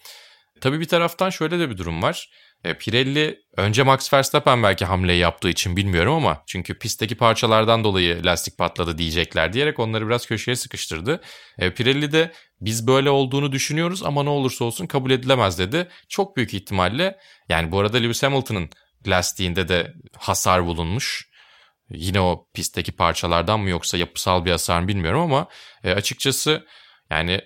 [0.60, 2.30] Tabii bir taraftan şöyle de bir durum var.
[2.64, 8.24] E, Pirelli önce Max Verstappen belki hamleyi yaptığı için bilmiyorum ama çünkü pistteki parçalardan dolayı
[8.24, 11.20] lastik patladı diyecekler diyerek onları biraz köşeye sıkıştırdı.
[11.58, 15.88] E, Pirelli de biz böyle olduğunu düşünüyoruz ama ne olursa olsun kabul edilemez dedi.
[16.08, 18.70] Çok büyük ihtimalle yani bu arada Lewis Hamilton'ın
[19.06, 21.28] lastiğinde de hasar bulunmuş.
[21.90, 25.48] Yine o pistteki parçalardan mı yoksa yapısal bir hasar mı bilmiyorum ama
[25.84, 26.66] e, açıkçası
[27.10, 27.40] yani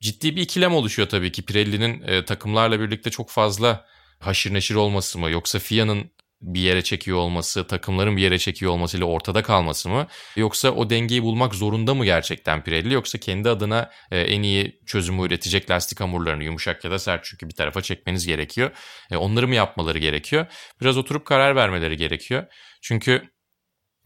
[0.00, 1.42] ciddi bir ikilem oluşuyor tabii ki.
[1.42, 3.86] Pirelli'nin e, takımlarla birlikte çok fazla
[4.18, 6.10] haşır neşir olması mı yoksa FIA'nın
[6.42, 10.06] bir yere çekiyor olması, takımların bir yere çekiyor olmasıyla ortada kalması mı?
[10.36, 12.94] Yoksa o dengeyi bulmak zorunda mı gerçekten Pirelli?
[12.94, 17.48] Yoksa kendi adına e, en iyi çözümü üretecek lastik hamurlarını yumuşak ya da sert çünkü
[17.48, 18.70] bir tarafa çekmeniz gerekiyor.
[19.10, 20.46] E, onları mı yapmaları gerekiyor?
[20.80, 22.46] Biraz oturup karar vermeleri gerekiyor.
[22.82, 23.22] Çünkü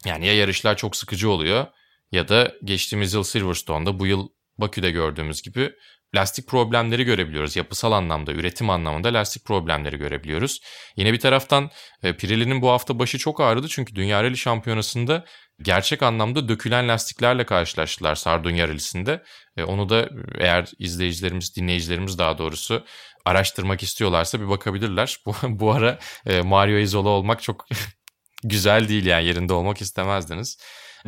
[0.05, 1.67] yani ya yarışlar çok sıkıcı oluyor
[2.13, 5.73] ya da geçtiğimiz yıl Silverstone'da bu yıl Bakü'de gördüğümüz gibi
[6.15, 7.57] lastik problemleri görebiliyoruz.
[7.57, 10.61] Yapısal anlamda, üretim anlamında lastik problemleri görebiliyoruz.
[10.97, 11.71] Yine bir taraftan
[12.03, 15.25] e, Pirelli'nin bu hafta başı çok ağrıdı çünkü Dünya Rally Şampiyonası'nda
[15.63, 19.23] gerçek anlamda dökülen lastiklerle karşılaştılar Sardunya Rally'sinde.
[19.57, 22.85] E, onu da eğer izleyicilerimiz, dinleyicilerimiz daha doğrusu
[23.25, 25.19] araştırmak istiyorlarsa bir bakabilirler.
[25.27, 27.67] Bu, bu ara e, Mario Isola olmak çok
[28.45, 30.59] güzel değil yani yerinde olmak istemezdiniz.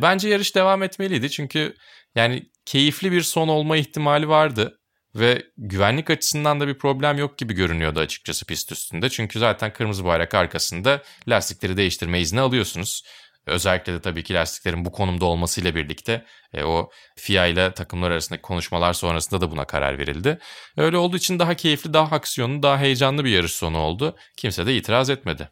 [0.01, 1.75] Bence yarış devam etmeliydi çünkü
[2.15, 4.78] yani keyifli bir son olma ihtimali vardı.
[5.15, 9.09] Ve güvenlik açısından da bir problem yok gibi görünüyordu açıkçası pist üstünde.
[9.09, 13.03] Çünkü zaten kırmızı bayrak arkasında lastikleri değiştirme izni alıyorsunuz.
[13.45, 18.41] Özellikle de tabii ki lastiklerin bu konumda olmasıyla birlikte e, o FIA ile takımlar arasındaki
[18.41, 20.39] konuşmalar sonrasında da buna karar verildi.
[20.77, 24.15] Öyle olduğu için daha keyifli, daha aksiyonlu, daha heyecanlı bir yarış sonu oldu.
[24.37, 25.49] Kimse de itiraz etmedi.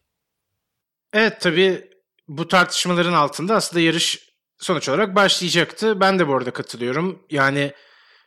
[1.14, 1.90] Evet tabii
[2.28, 4.20] bu tartışmaların altında aslında yarış
[4.58, 6.00] sonuç olarak başlayacaktı.
[6.00, 7.24] Ben de bu arada katılıyorum.
[7.30, 7.72] Yani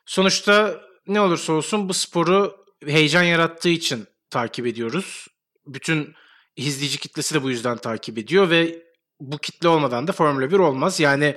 [0.07, 5.27] sonuçta ne olursa olsun bu sporu heyecan yarattığı için takip ediyoruz.
[5.67, 6.15] Bütün
[6.57, 8.83] izleyici kitlesi de bu yüzden takip ediyor ve
[9.21, 11.01] bu kitle olmadan da Formula 1 olmaz.
[11.01, 11.37] Yani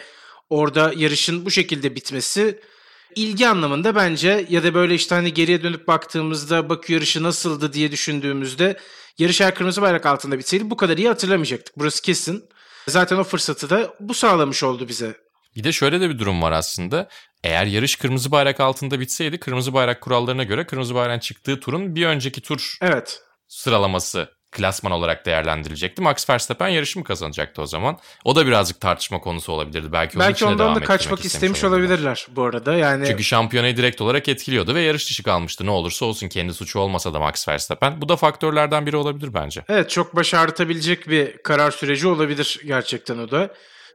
[0.50, 2.60] orada yarışın bu şekilde bitmesi
[3.16, 7.92] ilgi anlamında bence ya da böyle işte hani geriye dönüp baktığımızda Bakü yarışı nasıldı diye
[7.92, 8.80] düşündüğümüzde
[9.18, 11.78] yarış her kırmızı bayrak altında bitseydi bu kadar iyi hatırlamayacaktık.
[11.78, 12.44] Burası kesin.
[12.88, 15.18] Zaten o fırsatı da bu sağlamış oldu bize.
[15.56, 17.08] Bir de şöyle de bir durum var aslında.
[17.44, 22.06] Eğer yarış kırmızı bayrak altında bitseydi kırmızı bayrak kurallarına göre kırmızı bayrağın çıktığı turun bir
[22.06, 23.22] önceki tur evet.
[23.48, 26.02] sıralaması klasman olarak değerlendirilecekti.
[26.02, 27.98] Max Verstappen yarışı mı kazanacaktı o zaman?
[28.26, 29.92] O da birazcık tartışma konusu olabilirdi.
[29.92, 32.74] Belki, Belki ondan da kaçmak istemiş olabilirler bu arada.
[32.74, 35.66] Yani Çünkü şampiyonayı direkt olarak etkiliyordu ve yarış dışı kalmıştı.
[35.66, 38.02] Ne olursa olsun kendi suçu olmasa da Max Verstappen.
[38.02, 39.64] Bu da faktörlerden biri olabilir bence.
[39.70, 43.50] Evet çok baş ağrıtabilecek bir karar süreci olabilir gerçekten o da.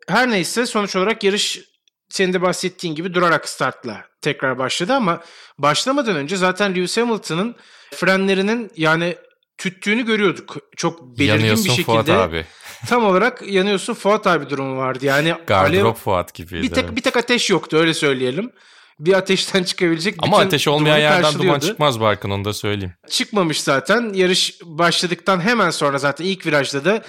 [0.09, 1.61] Her neyse sonuç olarak yarış
[2.09, 5.21] senin de bahsettiğin gibi durarak startla tekrar başladı ama
[5.59, 7.57] başlamadan önce zaten Lewis Hamilton'ın
[7.95, 9.17] frenlerinin yani
[9.59, 10.57] tüttüğünü görüyorduk.
[10.77, 11.85] Çok belirgin yanıyorsun bir şekilde.
[11.85, 12.45] Fuat abi.
[12.89, 15.07] tam olarak yanıyorsun Fuat abi durumu vardı.
[15.07, 16.63] Yani Gardırop Fuat gibiydi.
[16.63, 18.53] Bir tek, bir tek ateş yoktu öyle söyleyelim.
[19.01, 22.95] Bir ateşten çıkabilecek Ama ateş olmayan yerden duman çıkmaz Barkın onu da söyleyeyim.
[23.11, 24.13] Çıkmamış zaten.
[24.13, 27.03] Yarış başladıktan hemen sonra zaten ilk virajda da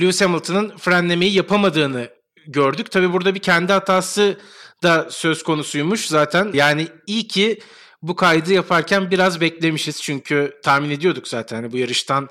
[0.00, 2.08] Lewis Hamilton'ın frenlemeyi yapamadığını
[2.46, 2.90] gördük.
[2.90, 4.38] Tabi burada bir kendi hatası
[4.82, 6.50] da söz konusuymuş zaten.
[6.54, 7.60] Yani iyi ki
[8.02, 10.02] bu kaydı yaparken biraz beklemişiz.
[10.02, 12.28] Çünkü tahmin ediyorduk zaten hani bu yarıştan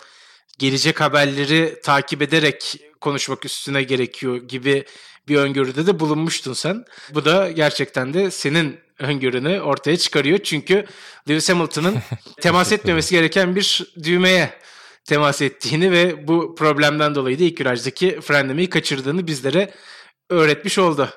[0.60, 4.86] gelecek haberleri takip ederek konuşmak üstüne gerekiyor gibi
[5.28, 6.86] bir öngörüde de bulunmuştun sen.
[7.14, 10.40] Bu da gerçekten de senin öngörünü ortaya çıkarıyor.
[10.44, 10.86] Çünkü
[11.30, 11.98] Lewis Hamilton'ın
[12.42, 14.54] temas etmemesi gereken bir düğmeye
[15.06, 19.74] temas ettiğini ve bu problemden dolayı da ilk virajdaki frenlemeyi kaçırdığını bizlere
[20.34, 21.10] öğretmiş oldu.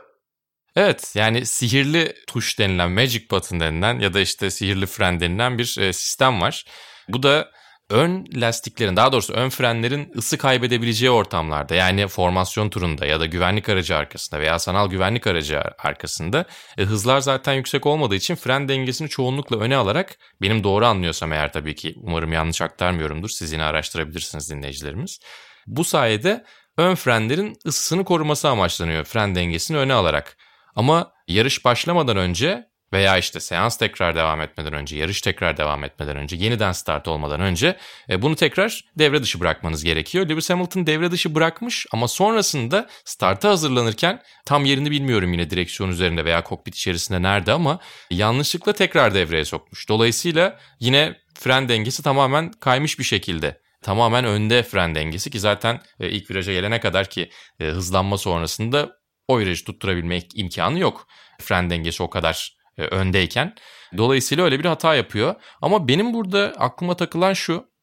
[0.77, 5.79] Evet yani sihirli tuş denilen magic button denilen ya da işte sihirli fren denilen bir
[5.81, 6.65] e, sistem var.
[7.09, 7.51] Bu da
[7.91, 13.69] ön lastiklerin daha doğrusu ön frenlerin ısı kaybedebileceği ortamlarda yani formasyon turunda ya da güvenlik
[13.69, 16.45] aracı arkasında veya sanal güvenlik aracı arkasında
[16.79, 21.53] e, hızlar zaten yüksek olmadığı için fren dengesini çoğunlukla öne alarak benim doğru anlıyorsam eğer
[21.53, 25.21] tabii ki umarım yanlış aktarmıyorumdur siz yine araştırabilirsiniz dinleyicilerimiz.
[25.67, 26.45] Bu sayede
[26.77, 30.37] ön frenlerin ısısını koruması amaçlanıyor fren dengesini öne alarak.
[30.77, 36.17] Ama yarış başlamadan önce veya işte seans tekrar devam etmeden önce, yarış tekrar devam etmeden
[36.17, 37.77] önce, yeniden start olmadan önce
[38.11, 40.29] e, bunu tekrar devre dışı bırakmanız gerekiyor.
[40.29, 46.25] Lewis Hamilton devre dışı bırakmış ama sonrasında starta hazırlanırken tam yerini bilmiyorum yine direksiyon üzerinde
[46.25, 47.79] veya kokpit içerisinde nerede ama
[48.11, 49.89] yanlışlıkla tekrar devreye sokmuş.
[49.89, 56.11] Dolayısıyla yine fren dengesi tamamen kaymış bir şekilde tamamen önde fren dengesi ki zaten e,
[56.11, 58.91] ilk viraja gelene kadar ki e, hızlanma sonrasında
[59.29, 61.07] o virajı tutturabilmek imkanı yok.
[61.41, 63.55] Fren dengesi o kadar e, öndeyken.
[63.97, 65.35] Dolayısıyla öyle bir hata yapıyor.
[65.63, 67.76] Ama benim burada aklıma takılan şu.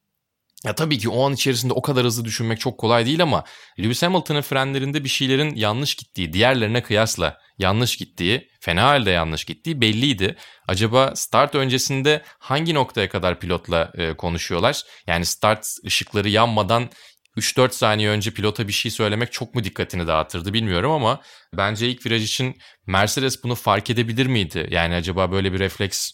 [0.64, 3.44] Ya tabii ki o an içerisinde o kadar hızlı düşünmek çok kolay değil ama
[3.78, 9.80] Lewis Hamilton'ın frenlerinde bir şeylerin yanlış gittiği, diğerlerine kıyasla yanlış gittiği, fena halde yanlış gittiği
[9.80, 10.36] belliydi.
[10.68, 14.82] Acaba start öncesinde hangi noktaya kadar pilotla e, konuşuyorlar?
[15.06, 16.90] Yani start ışıkları yanmadan
[17.36, 21.20] 3-4 saniye önce pilota bir şey söylemek çok mu dikkatini dağıtırdı bilmiyorum ama
[21.56, 24.68] bence ilk viraj için Mercedes bunu fark edebilir miydi?
[24.70, 26.12] Yani acaba böyle bir refleks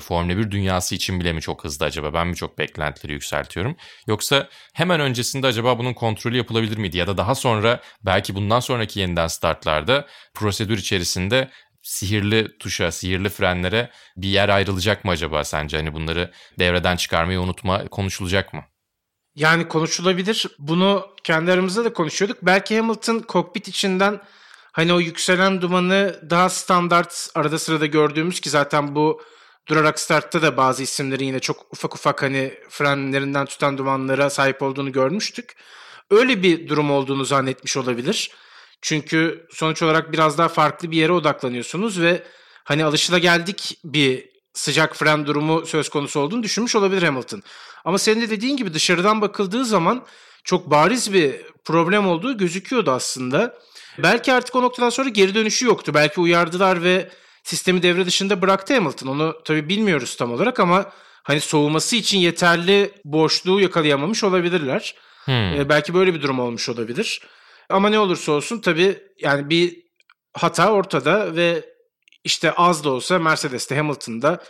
[0.00, 2.14] Formula 1 dünyası için bile mi çok hızlı acaba?
[2.14, 3.76] Ben mi çok beklentileri yükseltiyorum?
[4.06, 6.98] Yoksa hemen öncesinde acaba bunun kontrolü yapılabilir miydi?
[6.98, 11.50] Ya da daha sonra belki bundan sonraki yeniden startlarda prosedür içerisinde
[11.82, 15.76] sihirli tuşa, sihirli frenlere bir yer ayrılacak mı acaba sence?
[15.76, 18.64] Hani bunları devreden çıkarmayı unutma konuşulacak mı?
[19.34, 20.46] Yani konuşulabilir.
[20.58, 22.38] Bunu kendi aramızda da konuşuyorduk.
[22.42, 24.20] Belki Hamilton kokpit içinden
[24.72, 29.22] hani o yükselen dumanı daha standart arada sırada gördüğümüz ki zaten bu
[29.68, 34.92] durarak startta da bazı isimlerin yine çok ufak ufak hani frenlerinden tutan dumanlara sahip olduğunu
[34.92, 35.56] görmüştük.
[36.10, 38.30] Öyle bir durum olduğunu zannetmiş olabilir.
[38.82, 42.22] Çünkü sonuç olarak biraz daha farklı bir yere odaklanıyorsunuz ve
[42.64, 47.42] hani alışılageldik bir sıcak fren durumu söz konusu olduğunu düşünmüş olabilir Hamilton.
[47.84, 50.06] Ama senin de dediğin gibi dışarıdan bakıldığı zaman
[50.44, 53.58] çok bariz bir problem olduğu gözüküyordu aslında.
[53.98, 55.94] Belki artık o noktadan sonra geri dönüşü yoktu.
[55.94, 57.10] Belki uyardılar ve
[57.42, 59.06] sistemi devre dışında bıraktı Hamilton.
[59.06, 64.94] Onu tabii bilmiyoruz tam olarak ama hani soğuması için yeterli boşluğu yakalayamamış olabilirler.
[65.24, 65.34] Hmm.
[65.34, 67.20] Ee, belki böyle bir durum olmuş olabilir.
[67.68, 69.76] Ama ne olursa olsun tabii yani bir
[70.34, 71.64] hata ortada ve
[72.24, 74.42] işte az da olsa Mercedes'te Hamilton'da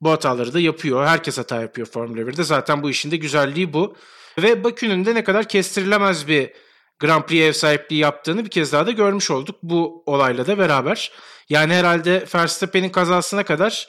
[0.00, 1.06] bu hataları da yapıyor.
[1.06, 2.44] Herkes hata yapıyor Formula 1'de.
[2.44, 3.96] Zaten bu işin de güzelliği bu.
[4.38, 6.52] Ve Bakü'nün de ne kadar kestirilemez bir
[6.98, 11.12] Grand Prix ev sahipliği yaptığını bir kez daha da görmüş olduk bu olayla da beraber.
[11.48, 13.88] Yani herhalde Verstappen'in kazasına kadar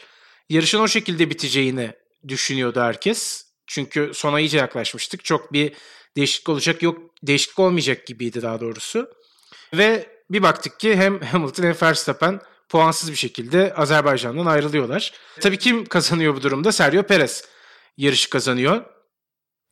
[0.50, 1.92] yarışın o şekilde biteceğini
[2.28, 3.48] düşünüyordu herkes.
[3.68, 5.26] Çünkü sona iyice yaklaşmıştık.
[5.26, 5.74] Çok bir
[6.18, 9.10] değişiklik olacak yok değişiklik olmayacak gibiydi daha doğrusu.
[9.74, 15.14] Ve bir baktık ki hem Hamilton hem Verstappen puansız bir şekilde Azerbaycan'dan ayrılıyorlar.
[15.42, 16.72] Tabii kim kazanıyor bu durumda?
[16.72, 17.46] Sergio Perez
[17.98, 18.86] yarışı kazanıyor.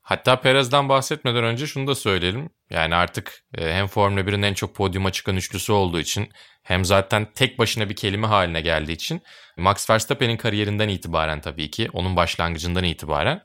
[0.05, 2.49] Hatta Perez'den bahsetmeden önce şunu da söyleyelim.
[2.69, 6.29] Yani artık e, hem Formula 1'in en çok podyuma çıkan üçlüsü olduğu için
[6.63, 9.21] hem zaten tek başına bir kelime haline geldiği için
[9.57, 13.41] Max Verstappen'in kariyerinden itibaren tabii ki onun başlangıcından itibaren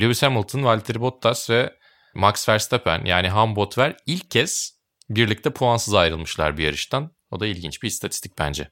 [0.00, 1.72] Lewis Hamilton, Valtteri Bottas ve
[2.14, 4.78] Max Verstappen yani Hambotver ilk kez
[5.10, 7.10] birlikte puansız ayrılmışlar bir yarıştan.
[7.30, 8.68] O da ilginç bir istatistik bence.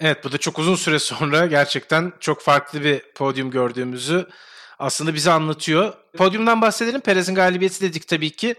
[0.00, 4.28] Evet bu da çok uzun süre sonra gerçekten çok farklı bir podyum gördüğümüzü
[4.80, 5.92] aslında bize anlatıyor.
[6.16, 7.00] Podyumdan bahsedelim.
[7.00, 8.54] Perez'in galibiyeti dedik tabii ki.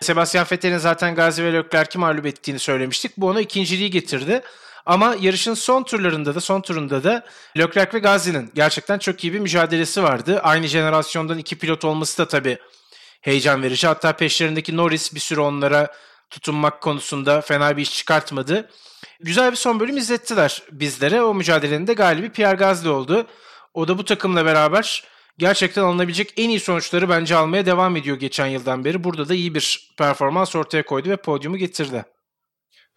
[0.00, 3.16] Sebastian Vettel'in zaten Gazi ve Leclerc'i mağlup ettiğini söylemiştik.
[3.16, 4.42] Bu ona ikinciliği getirdi.
[4.86, 7.26] Ama yarışın son turlarında da son turunda da
[7.58, 10.40] Leclerc ve Gazi'nin gerçekten çok iyi bir mücadelesi vardı.
[10.42, 12.58] Aynı jenerasyondan iki pilot olması da tabii
[13.20, 13.86] heyecan verici.
[13.86, 15.94] Hatta peşlerindeki Norris bir süre onlara
[16.30, 18.70] tutunmak konusunda fena bir iş çıkartmadı.
[19.20, 21.22] Güzel bir son bölüm izlettiler bizlere.
[21.22, 23.26] O mücadelenin de galibi Pierre Gasly oldu.
[23.74, 25.04] O da bu takımla beraber
[25.38, 29.04] gerçekten alınabilecek en iyi sonuçları bence almaya devam ediyor geçen yıldan beri.
[29.04, 32.04] Burada da iyi bir performans ortaya koydu ve podyumu getirdi.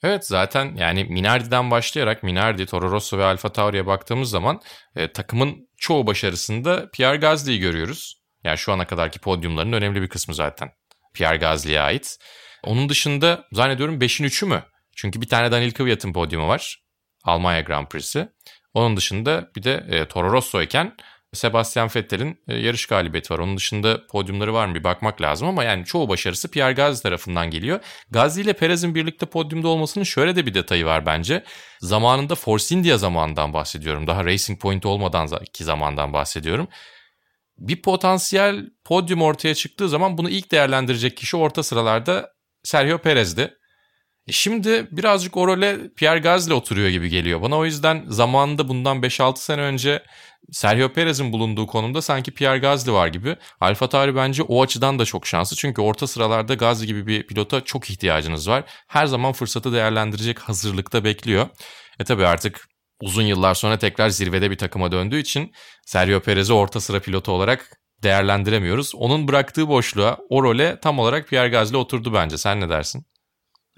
[0.04, 4.62] Evet zaten yani Minardi'den başlayarak Minardi, Toro Rosso ve Alfa Tauri'ye baktığımız zaman
[4.96, 8.22] e, takımın çoğu başarısında Pierre Gasly'yi görüyoruz.
[8.44, 10.72] Yani şu ana kadarki podyumların önemli bir kısmı zaten
[11.14, 12.18] Pierre Gasly'ye ait.
[12.64, 14.64] Onun dışında zannediyorum 5'in 3'ü mü?
[14.96, 16.84] Çünkü bir tane Daniel Kvyat'ın podyumu var.
[17.24, 18.30] Almanya Grand Prix'si.
[18.74, 20.96] Onun dışında bir de e, Toro Rosso iken
[21.34, 23.40] Sebastian Vettel'in e, yarış galibiyeti var.
[23.40, 27.52] Onun dışında podyumları var mı bir bakmak lazım ama yani çoğu başarısı Pierre Gasly tarafından
[27.52, 27.80] geliyor.
[28.12, 31.44] Gasly ile Perez'in birlikte podyumda olmasının şöyle de bir detayı var bence.
[31.82, 34.08] Zamanında Force India zamanından bahsediyorum.
[34.08, 36.68] Daha Racing Point olmadan ki zamandan bahsediyorum.
[37.58, 43.59] Bir potansiyel podyum ortaya çıktığı zaman bunu ilk değerlendirecek kişi orta sıralarda Sergio Perez'di.
[44.30, 47.58] E şimdi birazcık o role Pierre Gasly oturuyor gibi geliyor bana.
[47.58, 50.04] O yüzden zamanında bundan 5-6 sene önce
[50.52, 53.36] Sergio Perez'in bulunduğu konumda sanki Pierre Gasly var gibi.
[53.62, 55.56] Alfa Tauri bence o açıdan da çok şanslı.
[55.56, 58.64] Çünkü orta sıralarda Gasly gibi bir pilota çok ihtiyacınız var.
[58.88, 61.48] Her zaman fırsatı değerlendirecek hazırlıkta bekliyor.
[62.00, 62.68] E tabi artık
[63.02, 65.52] uzun yıllar sonra tekrar zirvede bir takıma döndüğü için
[65.86, 68.96] Sergio Perez'i orta sıra pilotu olarak değerlendiremiyoruz.
[68.96, 72.38] Onun bıraktığı boşluğa, o role tam olarak Pierre Gasly oturdu bence.
[72.38, 73.09] Sen ne dersin?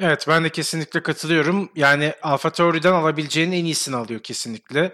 [0.01, 1.69] Evet ben de kesinlikle katılıyorum.
[1.75, 4.91] Yani Alfa Tauri'den alabileceğinin en iyisini alıyor kesinlikle.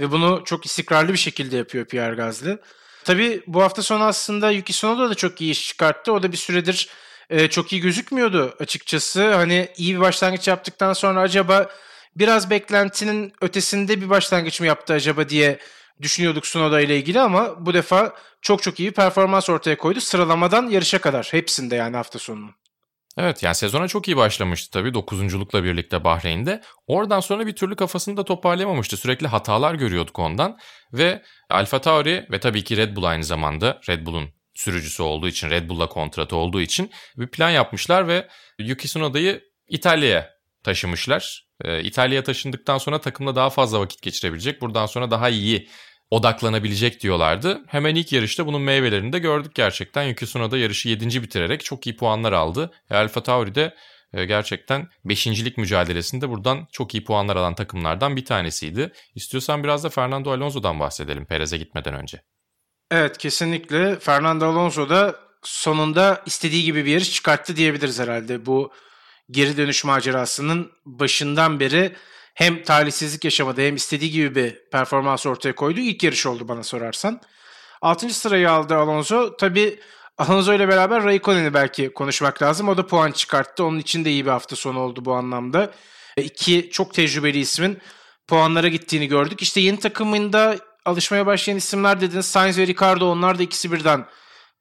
[0.00, 2.58] Ve bunu çok istikrarlı bir şekilde yapıyor Pierre Gasly.
[3.04, 6.12] Tabii bu hafta sonu aslında Yuki Tsunoda da çok iyi iş çıkarttı.
[6.12, 6.88] O da bir süredir
[7.30, 9.34] e, çok iyi gözükmüyordu açıkçası.
[9.34, 11.70] Hani iyi bir başlangıç yaptıktan sonra acaba
[12.16, 15.58] biraz beklentinin ötesinde bir başlangıç mı yaptı acaba diye
[16.02, 20.00] düşünüyorduk Tsunoda ile ilgili ama bu defa çok çok iyi bir performans ortaya koydu.
[20.00, 22.54] Sıralamadan yarışa kadar hepsinde yani hafta sonunun.
[23.18, 26.62] Evet yani sezona çok iyi başlamıştı tabii dokuzunculukla birlikte Bahreyn'de.
[26.86, 28.96] Oradan sonra bir türlü kafasını da toparlayamamıştı.
[28.96, 30.58] Sürekli hatalar görüyorduk ondan.
[30.92, 35.50] Ve Alfa Tauri ve tabii ki Red Bull aynı zamanda Red Bull'un sürücüsü olduğu için,
[35.50, 40.30] Red Bull'la kontratı olduğu için bir plan yapmışlar ve Yuki Tsunoda'yı İtalya'ya
[40.64, 41.46] taşımışlar.
[41.64, 44.60] Ee, İtalya'ya taşındıktan sonra takımda daha fazla vakit geçirebilecek.
[44.60, 45.68] Buradan sonra daha iyi
[46.10, 47.60] odaklanabilecek diyorlardı.
[47.66, 50.02] Hemen ilk yarışta bunun meyvelerini de gördük gerçekten.
[50.02, 51.22] Yuki Tsunoda yarışı 7.
[51.22, 52.72] bitirerek çok iyi puanlar aldı.
[52.90, 53.74] E, Alfa Tauri de
[54.12, 55.26] e, gerçekten 5.
[55.56, 58.92] mücadelesinde buradan çok iyi puanlar alan takımlardan bir tanesiydi.
[59.14, 62.22] İstiyorsan biraz da Fernando Alonso'dan bahsedelim Perez'e gitmeden önce.
[62.90, 68.46] Evet kesinlikle Fernando Alonso da sonunda istediği gibi bir yarış çıkarttı diyebiliriz herhalde.
[68.46, 68.72] Bu
[69.30, 71.96] geri dönüş macerasının başından beri
[72.34, 75.80] hem talihsizlik yaşamadı hem istediği gibi bir performans ortaya koydu.
[75.80, 77.20] İlk yarış oldu bana sorarsan.
[77.82, 79.36] Altıncı sırayı aldı Alonso.
[79.36, 79.80] Tabi
[80.18, 82.68] Alonso ile beraber Raikkonen'i belki konuşmak lazım.
[82.68, 83.64] O da puan çıkarttı.
[83.64, 85.72] Onun için de iyi bir hafta sonu oldu bu anlamda.
[86.16, 87.78] E, iki çok tecrübeli ismin
[88.28, 89.42] puanlara gittiğini gördük.
[89.42, 92.26] İşte yeni takımında alışmaya başlayan isimler dediniz.
[92.26, 94.06] Sainz ve Ricardo onlar da ikisi birden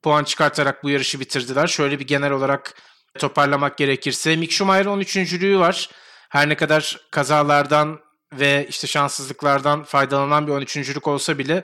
[0.04, 1.68] puan çıkartarak bu yarışı bitirdiler.
[1.68, 2.74] Şöyle bir genel olarak
[3.20, 4.36] toparlamak gerekirse.
[4.36, 5.90] Mick Schumacher'ın 13.lüğü var
[6.30, 8.00] her ne kadar kazalardan
[8.34, 11.64] ve işte şanssızlıklardan faydalanan bir 13.lük olsa bile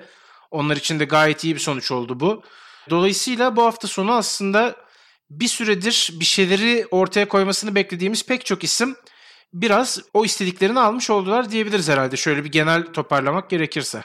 [0.51, 2.43] onlar için de gayet iyi bir sonuç oldu bu.
[2.89, 4.75] Dolayısıyla bu hafta sonu aslında
[5.29, 8.95] bir süredir bir şeyleri ortaya koymasını beklediğimiz pek çok isim
[9.53, 12.17] biraz o istediklerini almış oldular diyebiliriz herhalde.
[12.17, 14.03] Şöyle bir genel toparlamak gerekirse.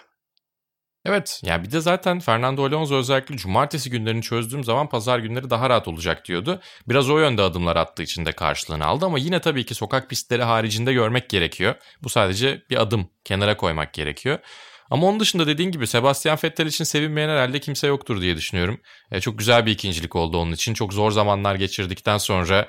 [1.04, 5.70] Evet yani bir de zaten Fernando Alonso özellikle cumartesi günlerini çözdüğüm zaman pazar günleri daha
[5.70, 6.60] rahat olacak diyordu.
[6.88, 10.42] Biraz o yönde adımlar attığı için de karşılığını aldı ama yine tabii ki sokak pistleri
[10.42, 11.74] haricinde görmek gerekiyor.
[12.02, 14.38] Bu sadece bir adım kenara koymak gerekiyor.
[14.90, 18.80] Ama onun dışında dediğin gibi Sebastian Vettel için sevinmeyen herhalde kimse yoktur diye düşünüyorum.
[19.10, 20.74] E, çok güzel bir ikincilik oldu onun için.
[20.74, 22.68] Çok zor zamanlar geçirdikten sonra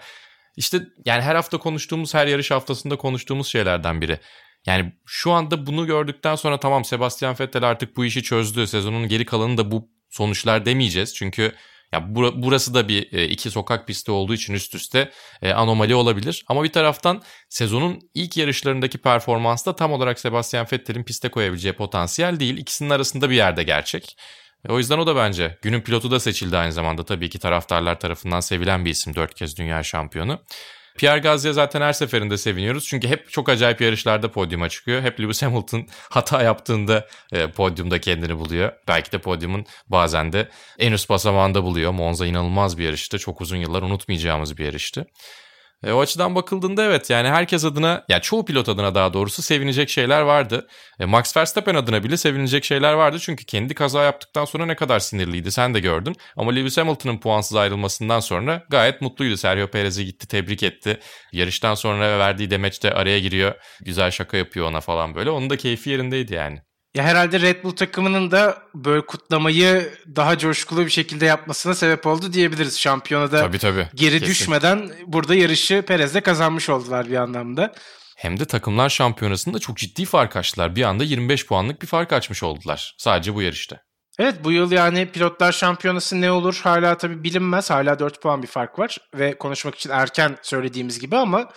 [0.58, 4.20] işte yani her hafta konuştuğumuz, her yarış haftasında konuştuğumuz şeylerden biri.
[4.66, 8.68] Yani şu anda bunu gördükten sonra tamam Sebastian Vettel artık bu işi çözdü.
[8.68, 11.16] Sezonun geri kalanı da bu sonuçlar demeyeceğiz.
[11.16, 11.56] Çünkü
[11.94, 16.46] ya burası da bir e, iki sokak pisti olduğu için üst üste e, anomali olabilir.
[16.48, 22.40] Ama bir taraftan sezonun ilk yarışlarındaki performans da tam olarak Sebastian Vettel'in piste koyabileceği potansiyel
[22.40, 22.58] değil.
[22.58, 24.18] İkisinin arasında bir yerde gerçek.
[24.70, 27.06] O yüzden o da bence günün pilotu da seçildi aynı zamanda.
[27.06, 29.16] Tabii ki taraftarlar tarafından sevilen bir isim.
[29.16, 30.40] Dört kez dünya şampiyonu.
[31.02, 32.88] Pierre Gasly'e zaten her seferinde seviniyoruz.
[32.88, 35.02] Çünkü hep çok acayip yarışlarda podyuma çıkıyor.
[35.02, 38.72] Hep Lewis Hamilton hata yaptığında e, podyumda kendini buluyor.
[38.88, 41.92] Belki de podyumun bazen de en üst basamağında buluyor.
[41.92, 43.20] Monza inanılmaz bir yarıştı.
[43.20, 45.06] Çok uzun yıllar unutmayacağımız bir yarıştı.
[45.84, 49.90] E, o açıdan bakıldığında evet yani herkes adına ya çoğu pilot adına daha doğrusu sevinecek
[49.90, 50.68] şeyler vardı.
[51.00, 55.00] E, Max Verstappen adına bile sevinecek şeyler vardı çünkü kendi kaza yaptıktan sonra ne kadar
[55.00, 56.16] sinirliydi sen de gördün.
[56.38, 59.38] Ama Lewis Hamilton'ın puansız ayrılmasından sonra gayet mutluydu.
[59.38, 61.00] Sergio Perez'e gitti tebrik etti.
[61.32, 63.56] Yarıştan sonra verdiği demeçte araya giriyor.
[63.86, 65.30] Güzel şaka yapıyor ona falan böyle.
[65.30, 66.62] Onun da keyfi yerindeydi yani.
[66.96, 72.34] Ya herhalde Red Bull takımının da böyle kutlamayı daha coşkulu bir şekilde yapmasına sebep oldu
[72.34, 72.80] diyebiliriz.
[72.80, 73.88] Şampiyonada tabii, tabii.
[73.96, 74.26] geri Kesin.
[74.26, 77.74] düşmeden burada yarışı Perez'de kazanmış oldular bir anlamda.
[78.18, 80.76] Hem de takımlar şampiyonasında çok ciddi fark açtılar.
[80.76, 83.78] Bir anda 25 puanlık bir fark açmış oldular sadece bu yarışta.
[84.20, 87.70] Evet bu yıl yani pilotlar şampiyonası ne olur hala tabii bilinmez.
[87.70, 91.50] Hala 4 puan bir fark var ve konuşmak için erken söylediğimiz gibi ama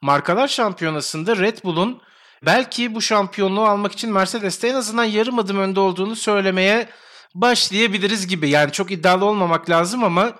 [0.00, 2.02] markalar şampiyonasında Red Bull'un
[2.42, 6.88] belki bu şampiyonluğu almak için Mercedes'te en azından yarım adım önde olduğunu söylemeye
[7.34, 8.48] başlayabiliriz gibi.
[8.48, 10.32] Yani çok iddialı olmamak lazım ama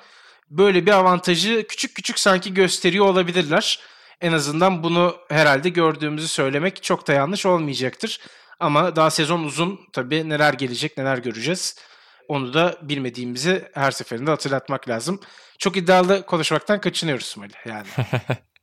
[0.51, 3.81] böyle bir avantajı küçük küçük sanki gösteriyor olabilirler.
[4.21, 8.21] En azından bunu herhalde gördüğümüzü söylemek çok da yanlış olmayacaktır.
[8.61, 11.77] Ama daha sezon uzun tabii neler gelecek neler göreceğiz.
[12.29, 15.21] Onu da bilmediğimizi her seferinde hatırlatmak lazım.
[15.59, 17.87] Çok iddialı konuşmaktan kaçınıyoruz Mali yani.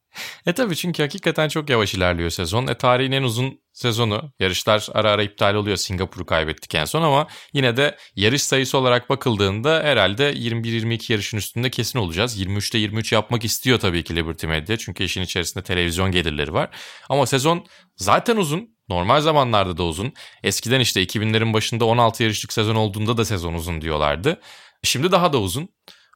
[0.45, 2.68] e tabii çünkü hakikaten çok yavaş ilerliyor sezon.
[2.68, 4.32] E tarihin en uzun sezonu.
[4.39, 5.78] Yarışlar ara ara iptal oluyor.
[5.78, 11.70] Singapur'u kaybettik en son ama yine de yarış sayısı olarak bakıldığında herhalde 21-22 yarışın üstünde
[11.70, 12.41] kesin olacağız.
[12.41, 14.78] 23'te 23 yapmak istiyor tabii ki Liberty Media.
[14.78, 16.70] Çünkü işin içerisinde televizyon gelirleri var.
[17.09, 18.74] Ama sezon zaten uzun.
[18.89, 20.14] Normal zamanlarda da uzun.
[20.43, 24.41] Eskiden işte 2000'lerin başında 16 yarışlık sezon olduğunda da sezon uzun diyorlardı.
[24.84, 25.70] Şimdi daha da uzun.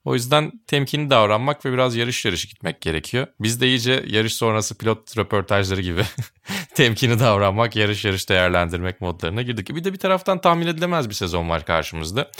[0.08, 3.28] O yüzden temkinli davranmak ve biraz yarış yarışı gitmek gerekiyor.
[3.40, 6.04] Biz de iyice yarış sonrası pilot röportajları gibi
[6.76, 9.76] temkinli davranmak, yarış yarış değerlendirmek modlarına girdik.
[9.76, 12.32] Bir de bir taraftan tahmin edilemez bir sezon var karşımızda.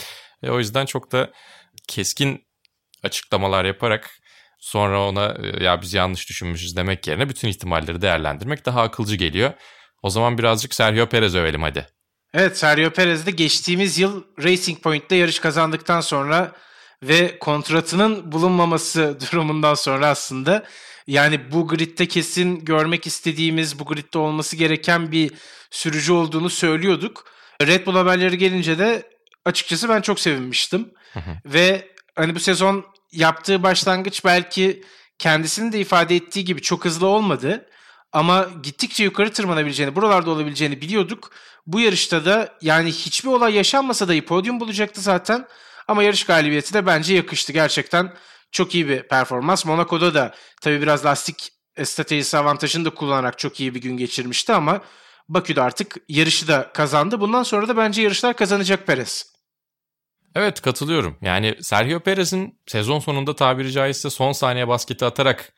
[0.42, 1.30] E, o yüzden çok da
[1.88, 2.44] keskin
[3.02, 4.10] açıklamalar yaparak
[4.58, 9.52] sonra ona e, ya biz yanlış düşünmüşüz demek yerine bütün ihtimalleri değerlendirmek daha akılcı geliyor.
[10.02, 11.86] O zaman birazcık Sergio Perez övelim hadi.
[12.34, 16.54] Evet Sergio Perez de geçtiğimiz yıl Racing Point'te yarış kazandıktan sonra
[17.02, 20.64] ve kontratının bulunmaması durumundan sonra aslında
[21.06, 25.32] yani bu gridde kesin görmek istediğimiz, bu gridde olması gereken bir
[25.70, 27.24] sürücü olduğunu söylüyorduk.
[27.62, 29.10] Red Bull haberleri gelince de
[29.44, 30.90] açıkçası ben çok sevinmiştim.
[31.46, 34.82] ve hani bu sezon yaptığı başlangıç belki
[35.18, 37.66] kendisinin de ifade ettiği gibi çok hızlı olmadı.
[38.12, 41.30] Ama gittikçe yukarı tırmanabileceğini, buralarda olabileceğini biliyorduk.
[41.66, 45.46] Bu yarışta da yani hiçbir olay yaşanmasa dahi podyum bulacaktı zaten.
[45.88, 47.52] Ama yarış galibiyeti de bence yakıştı.
[47.52, 48.14] Gerçekten
[48.52, 49.64] çok iyi bir performans.
[49.64, 51.52] Monaco'da da tabii biraz lastik
[51.84, 54.80] stratejisi avantajını da kullanarak çok iyi bir gün geçirmişti ama
[55.28, 57.20] Bakü'de artık yarışı da kazandı.
[57.20, 59.32] Bundan sonra da bence yarışlar kazanacak Perez.
[60.34, 61.18] Evet katılıyorum.
[61.22, 65.52] Yani Sergio Perez'in sezon sonunda tabiri caizse son saniye basketi atarak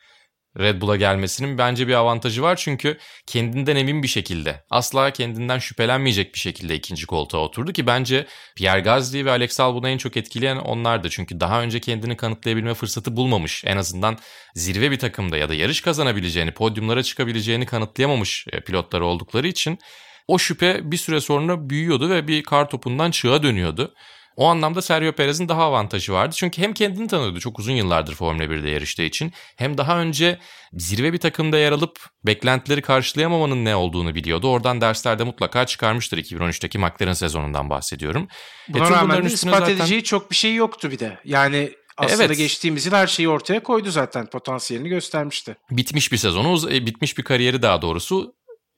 [0.59, 2.55] Red Bull'a gelmesinin bence bir avantajı var.
[2.55, 2.97] Çünkü
[3.27, 8.81] kendinden emin bir şekilde asla kendinden şüphelenmeyecek bir şekilde ikinci koltuğa oturdu ki bence Pierre
[8.81, 11.09] Gasly ve Alex Albon'u en çok etkileyen onlardı.
[11.09, 13.63] Çünkü daha önce kendini kanıtlayabilme fırsatı bulmamış.
[13.65, 14.17] En azından
[14.55, 19.79] zirve bir takımda ya da yarış kazanabileceğini, podyumlara çıkabileceğini kanıtlayamamış e, pilotları oldukları için
[20.27, 23.93] o şüphe bir süre sonra büyüyordu ve bir kar topundan çığa dönüyordu.
[24.35, 26.35] O anlamda Sergio Perez'in daha avantajı vardı.
[26.37, 30.39] Çünkü hem kendini tanıyordu çok uzun yıllardır Formula 1'de yarıştığı için hem daha önce
[30.73, 34.49] zirve bir takımda yer alıp beklentileri karşılayamamanın ne olduğunu biliyordu.
[34.49, 38.27] Oradan derslerde mutlaka çıkarmıştır 2013'teki McLaren sezonundan bahsediyorum.
[38.69, 39.75] E, Buna e, rağmen ispat zaten...
[39.75, 41.19] edeceği çok bir şey yoktu bir de.
[41.25, 42.37] Yani aslında evet.
[42.37, 44.25] geçtiğimiz yıl her şeyi ortaya koydu zaten.
[44.25, 45.55] Potansiyelini göstermişti.
[45.71, 48.33] Bitmiş bir sezonu, e, bitmiş bir kariyeri daha doğrusu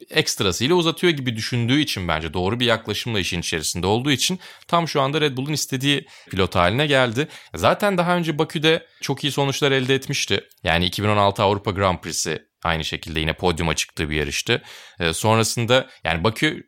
[0.09, 5.01] ekstrasıyla uzatıyor gibi düşündüğü için bence doğru bir yaklaşımla işin içerisinde olduğu için tam şu
[5.01, 7.27] anda Red Bull'un istediği pilot haline geldi.
[7.55, 10.43] Zaten daha önce Bakü'de çok iyi sonuçlar elde etmişti.
[10.63, 14.61] Yani 2016 Avrupa Grand Prix'si aynı şekilde yine podyuma çıktığı bir yarıştı.
[14.99, 16.63] Ee, sonrasında yani Bakü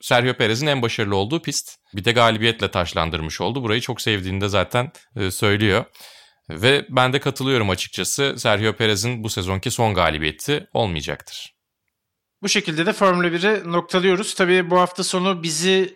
[0.00, 1.76] Sergio Perez'in en başarılı olduğu pist.
[1.94, 3.62] Bir de galibiyetle taşlandırmış oldu.
[3.62, 5.84] Burayı çok sevdiğini de zaten e, söylüyor.
[6.50, 8.34] Ve ben de katılıyorum açıkçası.
[8.38, 11.55] Sergio Perez'in bu sezonki son galibiyeti olmayacaktır.
[12.46, 14.34] Bu şekilde de Formula 1'i noktalıyoruz.
[14.34, 15.94] Tabii bu hafta sonu bizi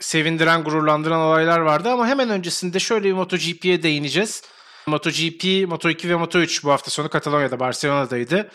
[0.00, 4.42] sevindiren, gururlandıran olaylar vardı ama hemen öncesinde şöyle bir MotoGP'ye değineceğiz.
[4.86, 8.50] MotoGP, Moto2 ve Moto3 bu hafta sonu Katalonya'da, Barcelona'daydı.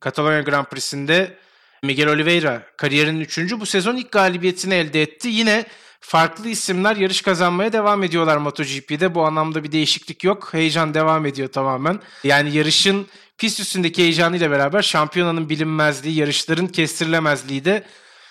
[0.00, 1.38] Katalonya Grand Prix'sinde
[1.82, 3.38] Miguel Oliveira kariyerinin 3.
[3.38, 5.28] bu sezon ilk galibiyetini elde etti.
[5.28, 5.64] Yine
[6.02, 9.14] farklı isimler yarış kazanmaya devam ediyorlar MotoGP'de.
[9.14, 10.54] Bu anlamda bir değişiklik yok.
[10.54, 12.00] Heyecan devam ediyor tamamen.
[12.24, 13.06] Yani yarışın
[13.38, 17.84] pist üstündeki heyecanıyla beraber şampiyonanın bilinmezliği, yarışların kestirilemezliği de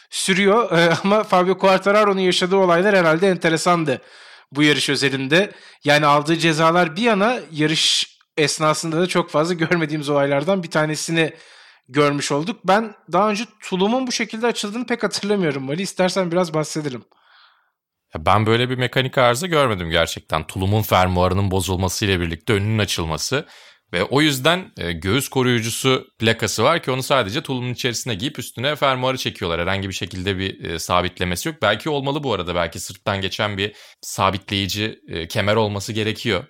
[0.10, 0.72] sürüyor.
[0.78, 4.02] Ee, ama Fabio Quartararo'nun yaşadığı olaylar herhalde enteresandı
[4.52, 5.52] bu yarış özelinde.
[5.84, 11.34] Yani aldığı cezalar bir yana yarış esnasında da çok fazla görmediğimiz olaylardan bir tanesini
[11.90, 12.60] görmüş olduk.
[12.66, 15.82] Ben daha önce tulumun bu şekilde açıldığını pek hatırlamıyorum Mali.
[15.82, 17.04] İstersen biraz bahsedelim.
[18.20, 20.48] Ben böyle bir mekanik arıza görmedim gerçekten.
[20.48, 23.46] Tulumun fermuarının bozulmasıyla birlikte önünün açılması
[23.94, 28.76] Ve o yüzden e, göğüs koruyucusu plakası var ki onu sadece tulumun içerisine giyip üstüne
[28.76, 29.62] fermuarı çekiyorlar.
[29.62, 31.58] Herhangi bir şekilde bir e, sabitlemesi yok.
[31.62, 32.56] Belki olmalı bu arada.
[32.56, 36.44] Belki sırttan geçen bir sabitleyici e, kemer olması gerekiyor.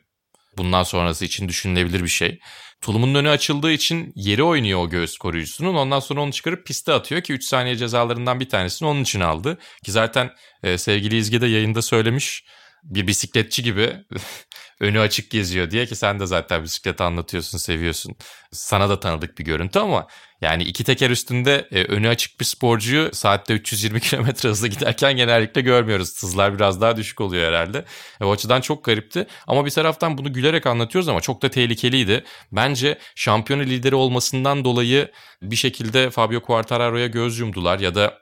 [0.58, 2.40] Bundan sonrası için düşünülebilir bir şey.
[2.82, 5.76] Tulumun önü açıldığı için yeri oynuyor o göğüs koruyucusunun.
[5.76, 9.58] Ondan sonra onu çıkarıp piste atıyor ki 3 saniye cezalarından bir tanesini onun için aldı.
[9.84, 10.32] Ki zaten
[10.64, 12.44] e, sevgili İzge de yayında söylemiş
[12.84, 13.94] bir bisikletçi gibi
[14.80, 18.16] önü açık geziyor diye ki sen de zaten bisiklet anlatıyorsun, seviyorsun.
[18.52, 20.08] Sana da tanıdık bir görüntü ama
[20.42, 25.62] yani iki teker üstünde e, önü açık bir sporcuyu saatte 320 km hızla giderken genellikle
[25.62, 26.24] görmüyoruz.
[26.24, 27.86] Hızlar biraz daha düşük oluyor herhalde.
[28.22, 29.28] E, o açıdan çok garipti.
[29.48, 32.24] Ama bir taraftan bunu gülerek anlatıyoruz ama çok da tehlikeliydi.
[32.52, 35.12] Bence şampiyonu lideri olmasından dolayı
[35.42, 38.22] bir şekilde Fabio Quartararo'ya göz yumdular ya da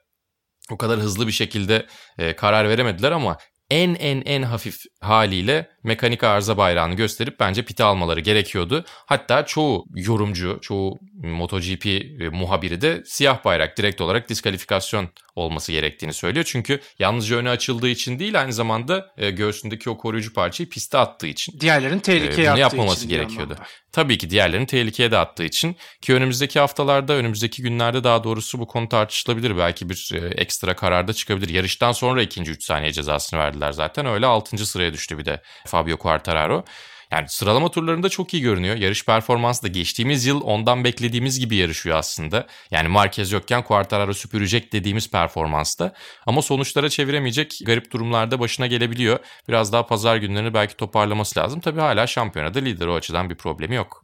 [0.72, 1.86] o kadar hızlı bir şekilde
[2.18, 3.38] e, karar veremediler ama
[3.70, 8.86] en en en hafif haliyle mekanik arıza bayrağını gösterip bence pite almaları gerekiyordu.
[9.06, 16.14] Hatta çoğu yorumcu, çoğu MotoGP e, muhabiri de siyah bayrak direkt olarak diskalifikasyon olması gerektiğini
[16.14, 16.46] söylüyor.
[16.50, 21.28] Çünkü yalnızca öne açıldığı için değil aynı zamanda e, göğsündeki o koruyucu parçayı piste attığı
[21.28, 21.60] için.
[21.60, 23.56] Diğerlerin tehlikeye e, bunu yapmaması için gerekiyordu.
[23.92, 28.68] Tabii ki diğerlerin tehlikeye de attığı için ki önümüzdeki haftalarda, önümüzdeki günlerde daha doğrusu bu
[28.68, 29.58] konu tartışılabilir.
[29.58, 31.50] Belki bir e, ekstra kararda çıkabilir.
[31.50, 34.06] Yarıştan sonra ikinci 3 saniye cezasını verdiler zaten.
[34.06, 34.66] Öyle 6.
[34.66, 36.66] sıraya düştü bir de Fabio Quartararo.
[37.12, 38.76] Yani sıralama turlarında çok iyi görünüyor.
[38.76, 42.48] Yarış performansı da geçtiğimiz yıl ondan beklediğimiz gibi yarışıyor aslında.
[42.72, 45.94] Yani Marquez yokken Quartararo süpürecek dediğimiz performansta.
[46.26, 49.20] Ama sonuçlara çeviremeyecek garip durumlarda başına gelebiliyor.
[49.48, 51.60] Biraz daha pazar günlerini belki toparlaması lazım.
[51.60, 54.04] Tabii hala şampiyonada lider o açıdan bir problemi yok.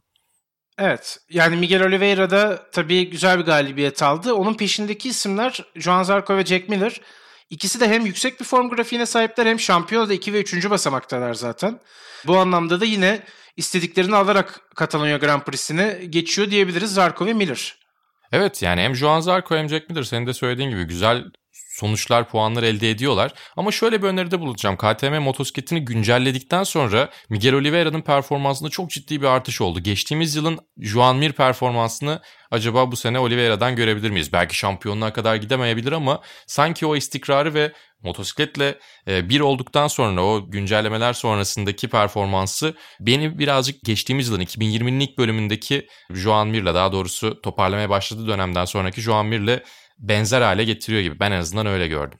[0.78, 1.18] Evet.
[1.30, 4.34] Yani Miguel Oliveira da tabii güzel bir galibiyet aldı.
[4.34, 7.00] Onun peşindeki isimler Joan Zarco ve Jack Miller.
[7.50, 10.70] İkisi de hem yüksek bir form grafiğine sahipler hem şampiyonada 2 ve 3.
[10.70, 11.80] basamaktalar zaten.
[12.26, 13.22] Bu anlamda da yine
[13.56, 17.76] istediklerini alarak Katalonya Grand Prix'sine geçiyor diyebiliriz Zarco ve Miller.
[18.32, 21.24] Evet yani hem Joan Zarco hem Jack Miller senin de söylediğin gibi güzel
[21.76, 23.32] sonuçlar, puanlar elde ediyorlar.
[23.56, 24.76] Ama şöyle bir öneride bulunacağım.
[24.76, 29.80] KTM motosikletini güncelledikten sonra Miguel Oliveira'nın performansında çok ciddi bir artış oldu.
[29.80, 32.20] Geçtiğimiz yılın Juan Mir performansını
[32.50, 34.32] acaba bu sene Oliveira'dan görebilir miyiz?
[34.32, 37.72] Belki şampiyonluğa kadar gidemeyebilir ama sanki o istikrarı ve
[38.02, 45.18] motosikletle e, bir olduktan sonra o güncellemeler sonrasındaki performansı beni birazcık geçtiğimiz yılın 2020'nin ilk
[45.18, 49.60] bölümündeki Joan Mir'le daha doğrusu toparlamaya başladığı dönemden sonraki Joan Mir'le
[49.98, 51.20] benzer hale getiriyor gibi.
[51.20, 52.18] Ben en azından öyle gördüm.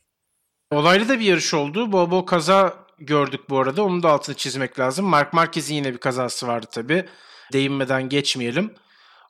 [0.71, 1.93] Olaylı da bir yarış oldu.
[1.93, 3.83] Bol bol kaza gördük bu arada.
[3.83, 5.07] Onun da altını çizmek lazım.
[5.07, 7.05] Mark Marquez'in yine bir kazası vardı tabii.
[7.53, 8.75] Değinmeden geçmeyelim.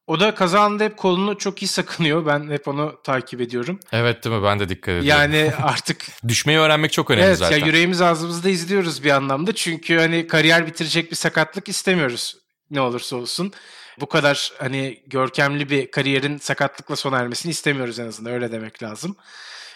[0.07, 2.27] O da kazanında hep kolunu çok iyi sakınıyor.
[2.27, 3.81] Ben hep onu takip ediyorum.
[3.93, 4.43] Evet değil mi?
[4.43, 5.09] Ben de dikkat ediyorum.
[5.09, 6.07] Yani artık...
[6.29, 7.53] Düşmeyi öğrenmek çok önemli evet, zaten.
[7.53, 9.55] Evet ya yüreğimiz ağzımızda izliyoruz bir anlamda.
[9.55, 13.53] Çünkü hani kariyer bitirecek bir sakatlık istemiyoruz ne olursa olsun
[14.01, 19.17] bu kadar hani görkemli bir kariyerin sakatlıkla sona ermesini istemiyoruz en azından öyle demek lazım.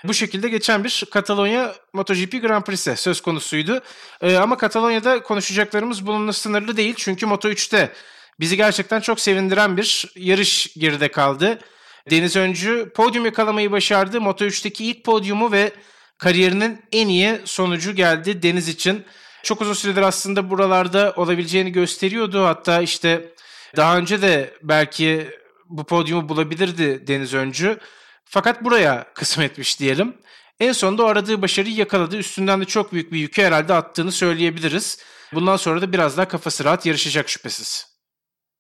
[0.05, 3.83] Bu şekilde geçen bir Katalonya MotoGP Grand Prix'si söz konusuydu.
[4.23, 6.95] Ee, ama Katalonya'da konuşacaklarımız bununla sınırlı değil.
[6.99, 7.93] Çünkü Moto3'te
[8.41, 11.59] bizi gerçekten çok sevindiren bir yarış geride kaldı.
[12.11, 14.17] Deniz Öncü podyum yakalamayı başardı.
[14.17, 15.73] Moto3'teki ilk podyumu ve
[16.19, 19.05] kariyerinin en iyi sonucu geldi Deniz için.
[19.43, 22.45] Çok uzun süredir aslında buralarda olabileceğini gösteriyordu.
[22.45, 23.35] Hatta işte
[23.77, 25.31] daha önce de belki
[25.69, 27.79] bu podyumu bulabilirdi Deniz Öncü.
[28.25, 30.17] Fakat buraya kısmetmiş diyelim.
[30.61, 32.17] En sonunda aradığı başarıyı yakaladı.
[32.17, 34.99] Üstünden de çok büyük bir yükü herhalde attığını söyleyebiliriz.
[35.33, 37.91] Bundan sonra da biraz daha kafası rahat yarışacak şüphesiz.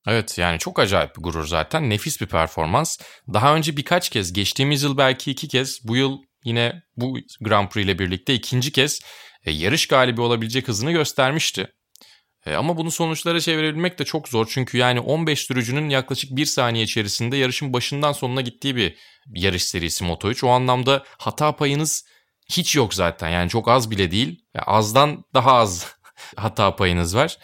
[0.06, 1.90] Evet yani çok acayip bir gurur zaten.
[1.90, 2.98] Nefis bir performans.
[3.32, 7.84] Daha önce birkaç kez, geçtiğimiz yıl belki iki kez, bu yıl yine bu Grand Prix
[7.84, 9.00] ile birlikte ikinci kez
[9.46, 11.72] e, yarış galibi olabilecek hızını göstermişti.
[12.46, 14.46] E, ama bunu sonuçlara çevirebilmek de çok zor.
[14.50, 18.96] Çünkü yani 15 sürücünün yaklaşık 1 saniye içerisinde yarışın başından sonuna gittiği bir
[19.34, 20.46] yarış serisi Moto3.
[20.46, 22.04] O anlamda hata payınız
[22.50, 23.28] hiç yok zaten.
[23.28, 24.44] Yani çok az bile değil.
[24.66, 25.94] Azdan daha az
[26.36, 27.38] hata payınız var.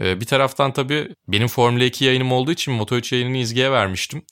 [0.00, 4.22] E, bir taraftan tabii benim Formula 2 yayınım olduğu için Moto3 yayınını izgeye vermiştim.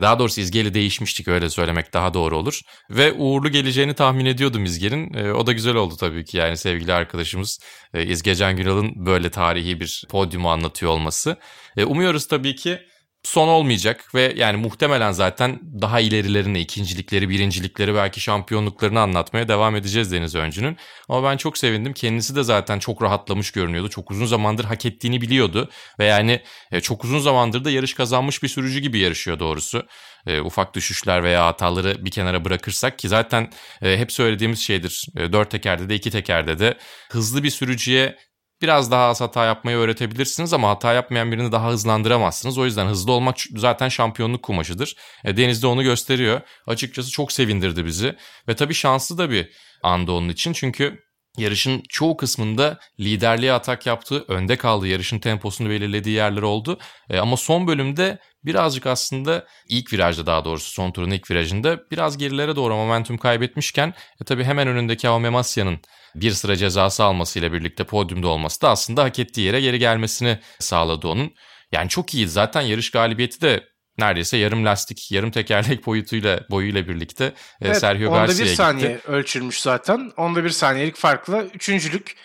[0.00, 2.60] Daha doğrusu İzgel'i değişmiştik öyle söylemek daha doğru olur.
[2.90, 5.14] Ve uğurlu geleceğini tahmin ediyordum İzgel'in.
[5.14, 7.58] E, o da güzel oldu tabii ki yani sevgili arkadaşımız
[7.94, 11.36] e, İzgecan Günal'ın böyle tarihi bir podyumu anlatıyor olması.
[11.76, 12.78] E, umuyoruz tabii ki
[13.22, 20.12] son olmayacak ve yani muhtemelen zaten daha ilerilerini, ikincilikleri, birincilikleri belki şampiyonluklarını anlatmaya devam edeceğiz
[20.12, 20.76] Deniz Öncü'nün.
[21.08, 21.92] Ama ben çok sevindim.
[21.92, 23.88] Kendisi de zaten çok rahatlamış görünüyordu.
[23.88, 26.42] Çok uzun zamandır hak ettiğini biliyordu ve yani
[26.72, 29.86] e, çok uzun zamandır da yarış kazanmış bir sürücü gibi yarışıyor doğrusu.
[30.26, 33.50] E, ufak düşüşler veya hataları bir kenara bırakırsak ki zaten
[33.82, 35.06] e, hep söylediğimiz şeydir.
[35.16, 36.78] E, dört tekerde de iki tekerde de
[37.10, 38.16] hızlı bir sürücüye
[38.62, 42.58] biraz daha az hata yapmayı öğretebilirsiniz ama hata yapmayan birini daha hızlandıramazsınız.
[42.58, 44.96] O yüzden hızlı olmak zaten şampiyonluk kumaşıdır.
[45.24, 46.40] E, Deniz de onu gösteriyor.
[46.66, 48.16] Açıkçası çok sevindirdi bizi
[48.48, 49.50] ve tabii şanslı da bir
[49.82, 56.16] anda onun için çünkü yarışın çoğu kısmında liderliğe atak yaptı, önde kaldı, yarışın temposunu belirlediği
[56.16, 56.78] yerler oldu.
[57.10, 62.18] E, ama son bölümde birazcık aslında ilk virajda daha doğrusu son turun ilk virajında biraz
[62.18, 65.80] gerilere doğru momentum kaybetmişken e, tabii hemen önündeki Aume Masya'nın
[66.14, 71.08] bir sıra cezası almasıyla birlikte podyumda olması da aslında hak ettiği yere geri gelmesini sağladı
[71.08, 71.34] onun.
[71.72, 73.64] Yani çok iyiydi zaten yarış galibiyeti de
[73.98, 78.42] neredeyse yarım lastik, yarım tekerlek boyutuyla boyuyla birlikte e, evet, Sergio Garcia'ya gitti.
[78.42, 80.12] Onda bir saniye ölçülmüş zaten.
[80.16, 82.16] Onda bir saniyelik farkla üçüncülük.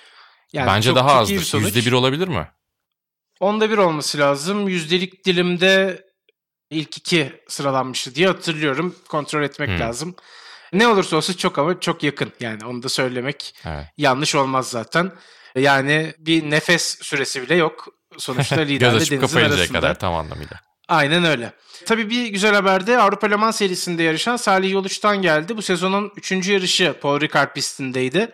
[0.53, 1.59] Yani Bence çok, daha çok azdır.
[1.59, 2.47] Yüzde bir olabilir mi?
[3.39, 4.67] Onda bir olması lazım.
[4.67, 6.05] Yüzdelik dilimde
[6.69, 8.95] ilk iki sıralanmıştı diye hatırlıyorum.
[9.09, 9.79] Kontrol etmek hmm.
[9.79, 10.15] lazım.
[10.73, 12.31] Ne olursa olsun çok ama çok yakın.
[12.39, 13.85] Yani onu da söylemek evet.
[13.97, 15.11] yanlış olmaz zaten.
[15.55, 17.87] Yani bir nefes süresi bile yok.
[18.17, 19.79] Sonuçta liderle denizin arasında.
[19.79, 20.72] kadar tam anlamıyla.
[20.93, 21.53] Aynen öyle.
[21.85, 25.57] Tabii bir güzel haber de Avrupa Le Mans serisinde yarışan Salih Yoluç'tan geldi.
[25.57, 26.31] Bu sezonun 3.
[26.31, 28.31] yarışı Paul Ricard pistindeydi.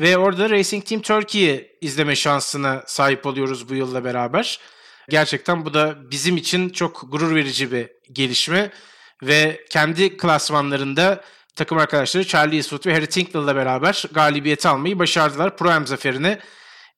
[0.00, 4.60] Ve orada Racing Team Turkey'yi izleme şansına sahip oluyoruz bu yılla beraber.
[5.08, 8.70] Gerçekten bu da bizim için çok gurur verici bir gelişme.
[9.22, 11.24] Ve kendi klasmanlarında
[11.56, 15.56] takım arkadaşları Charlie Eastwood ve Harry Tinkley'la beraber galibiyeti almayı başardılar.
[15.56, 16.38] Pro-Am zaferini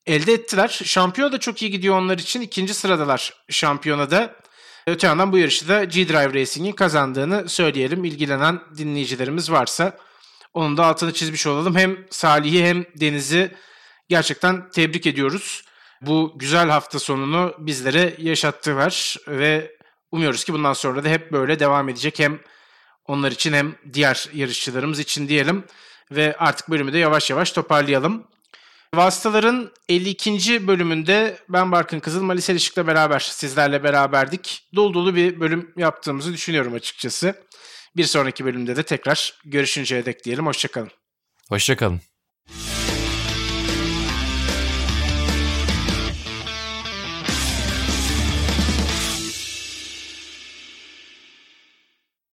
[0.07, 0.81] elde ettiler.
[0.85, 2.41] Şampiyon da çok iyi gidiyor onlar için.
[2.41, 4.44] İkinci sıradalar şampiyonada.
[4.87, 8.05] Öte yandan bu yarışı da G-Drive Racing'in kazandığını söyleyelim.
[8.05, 9.99] İlgilenen dinleyicilerimiz varsa
[10.55, 11.77] onun da altını çizmiş olalım.
[11.77, 13.55] Hem Salih'i hem Deniz'i
[14.09, 15.65] gerçekten tebrik ediyoruz.
[16.01, 19.77] Bu güzel hafta sonunu bizlere yaşattılar ve
[20.13, 22.19] umuyoruz ki bundan sonra da hep böyle devam edecek.
[22.19, 22.39] Hem
[23.07, 25.65] onlar için hem diğer yarışçılarımız için diyelim.
[26.11, 28.27] Ve artık bölümü de yavaş yavaş toparlayalım.
[28.97, 30.67] Vasıtaların 52.
[30.67, 34.69] bölümünde ben Barkın Kızıl, Malisel Işık'la beraber sizlerle beraberdik.
[34.75, 37.35] Dolu dolu bir bölüm yaptığımızı düşünüyorum açıkçası.
[37.97, 40.47] Bir sonraki bölümde de tekrar görüşünceye dek diyelim.
[40.47, 40.91] Hoşçakalın.
[41.49, 42.01] Hoşçakalın.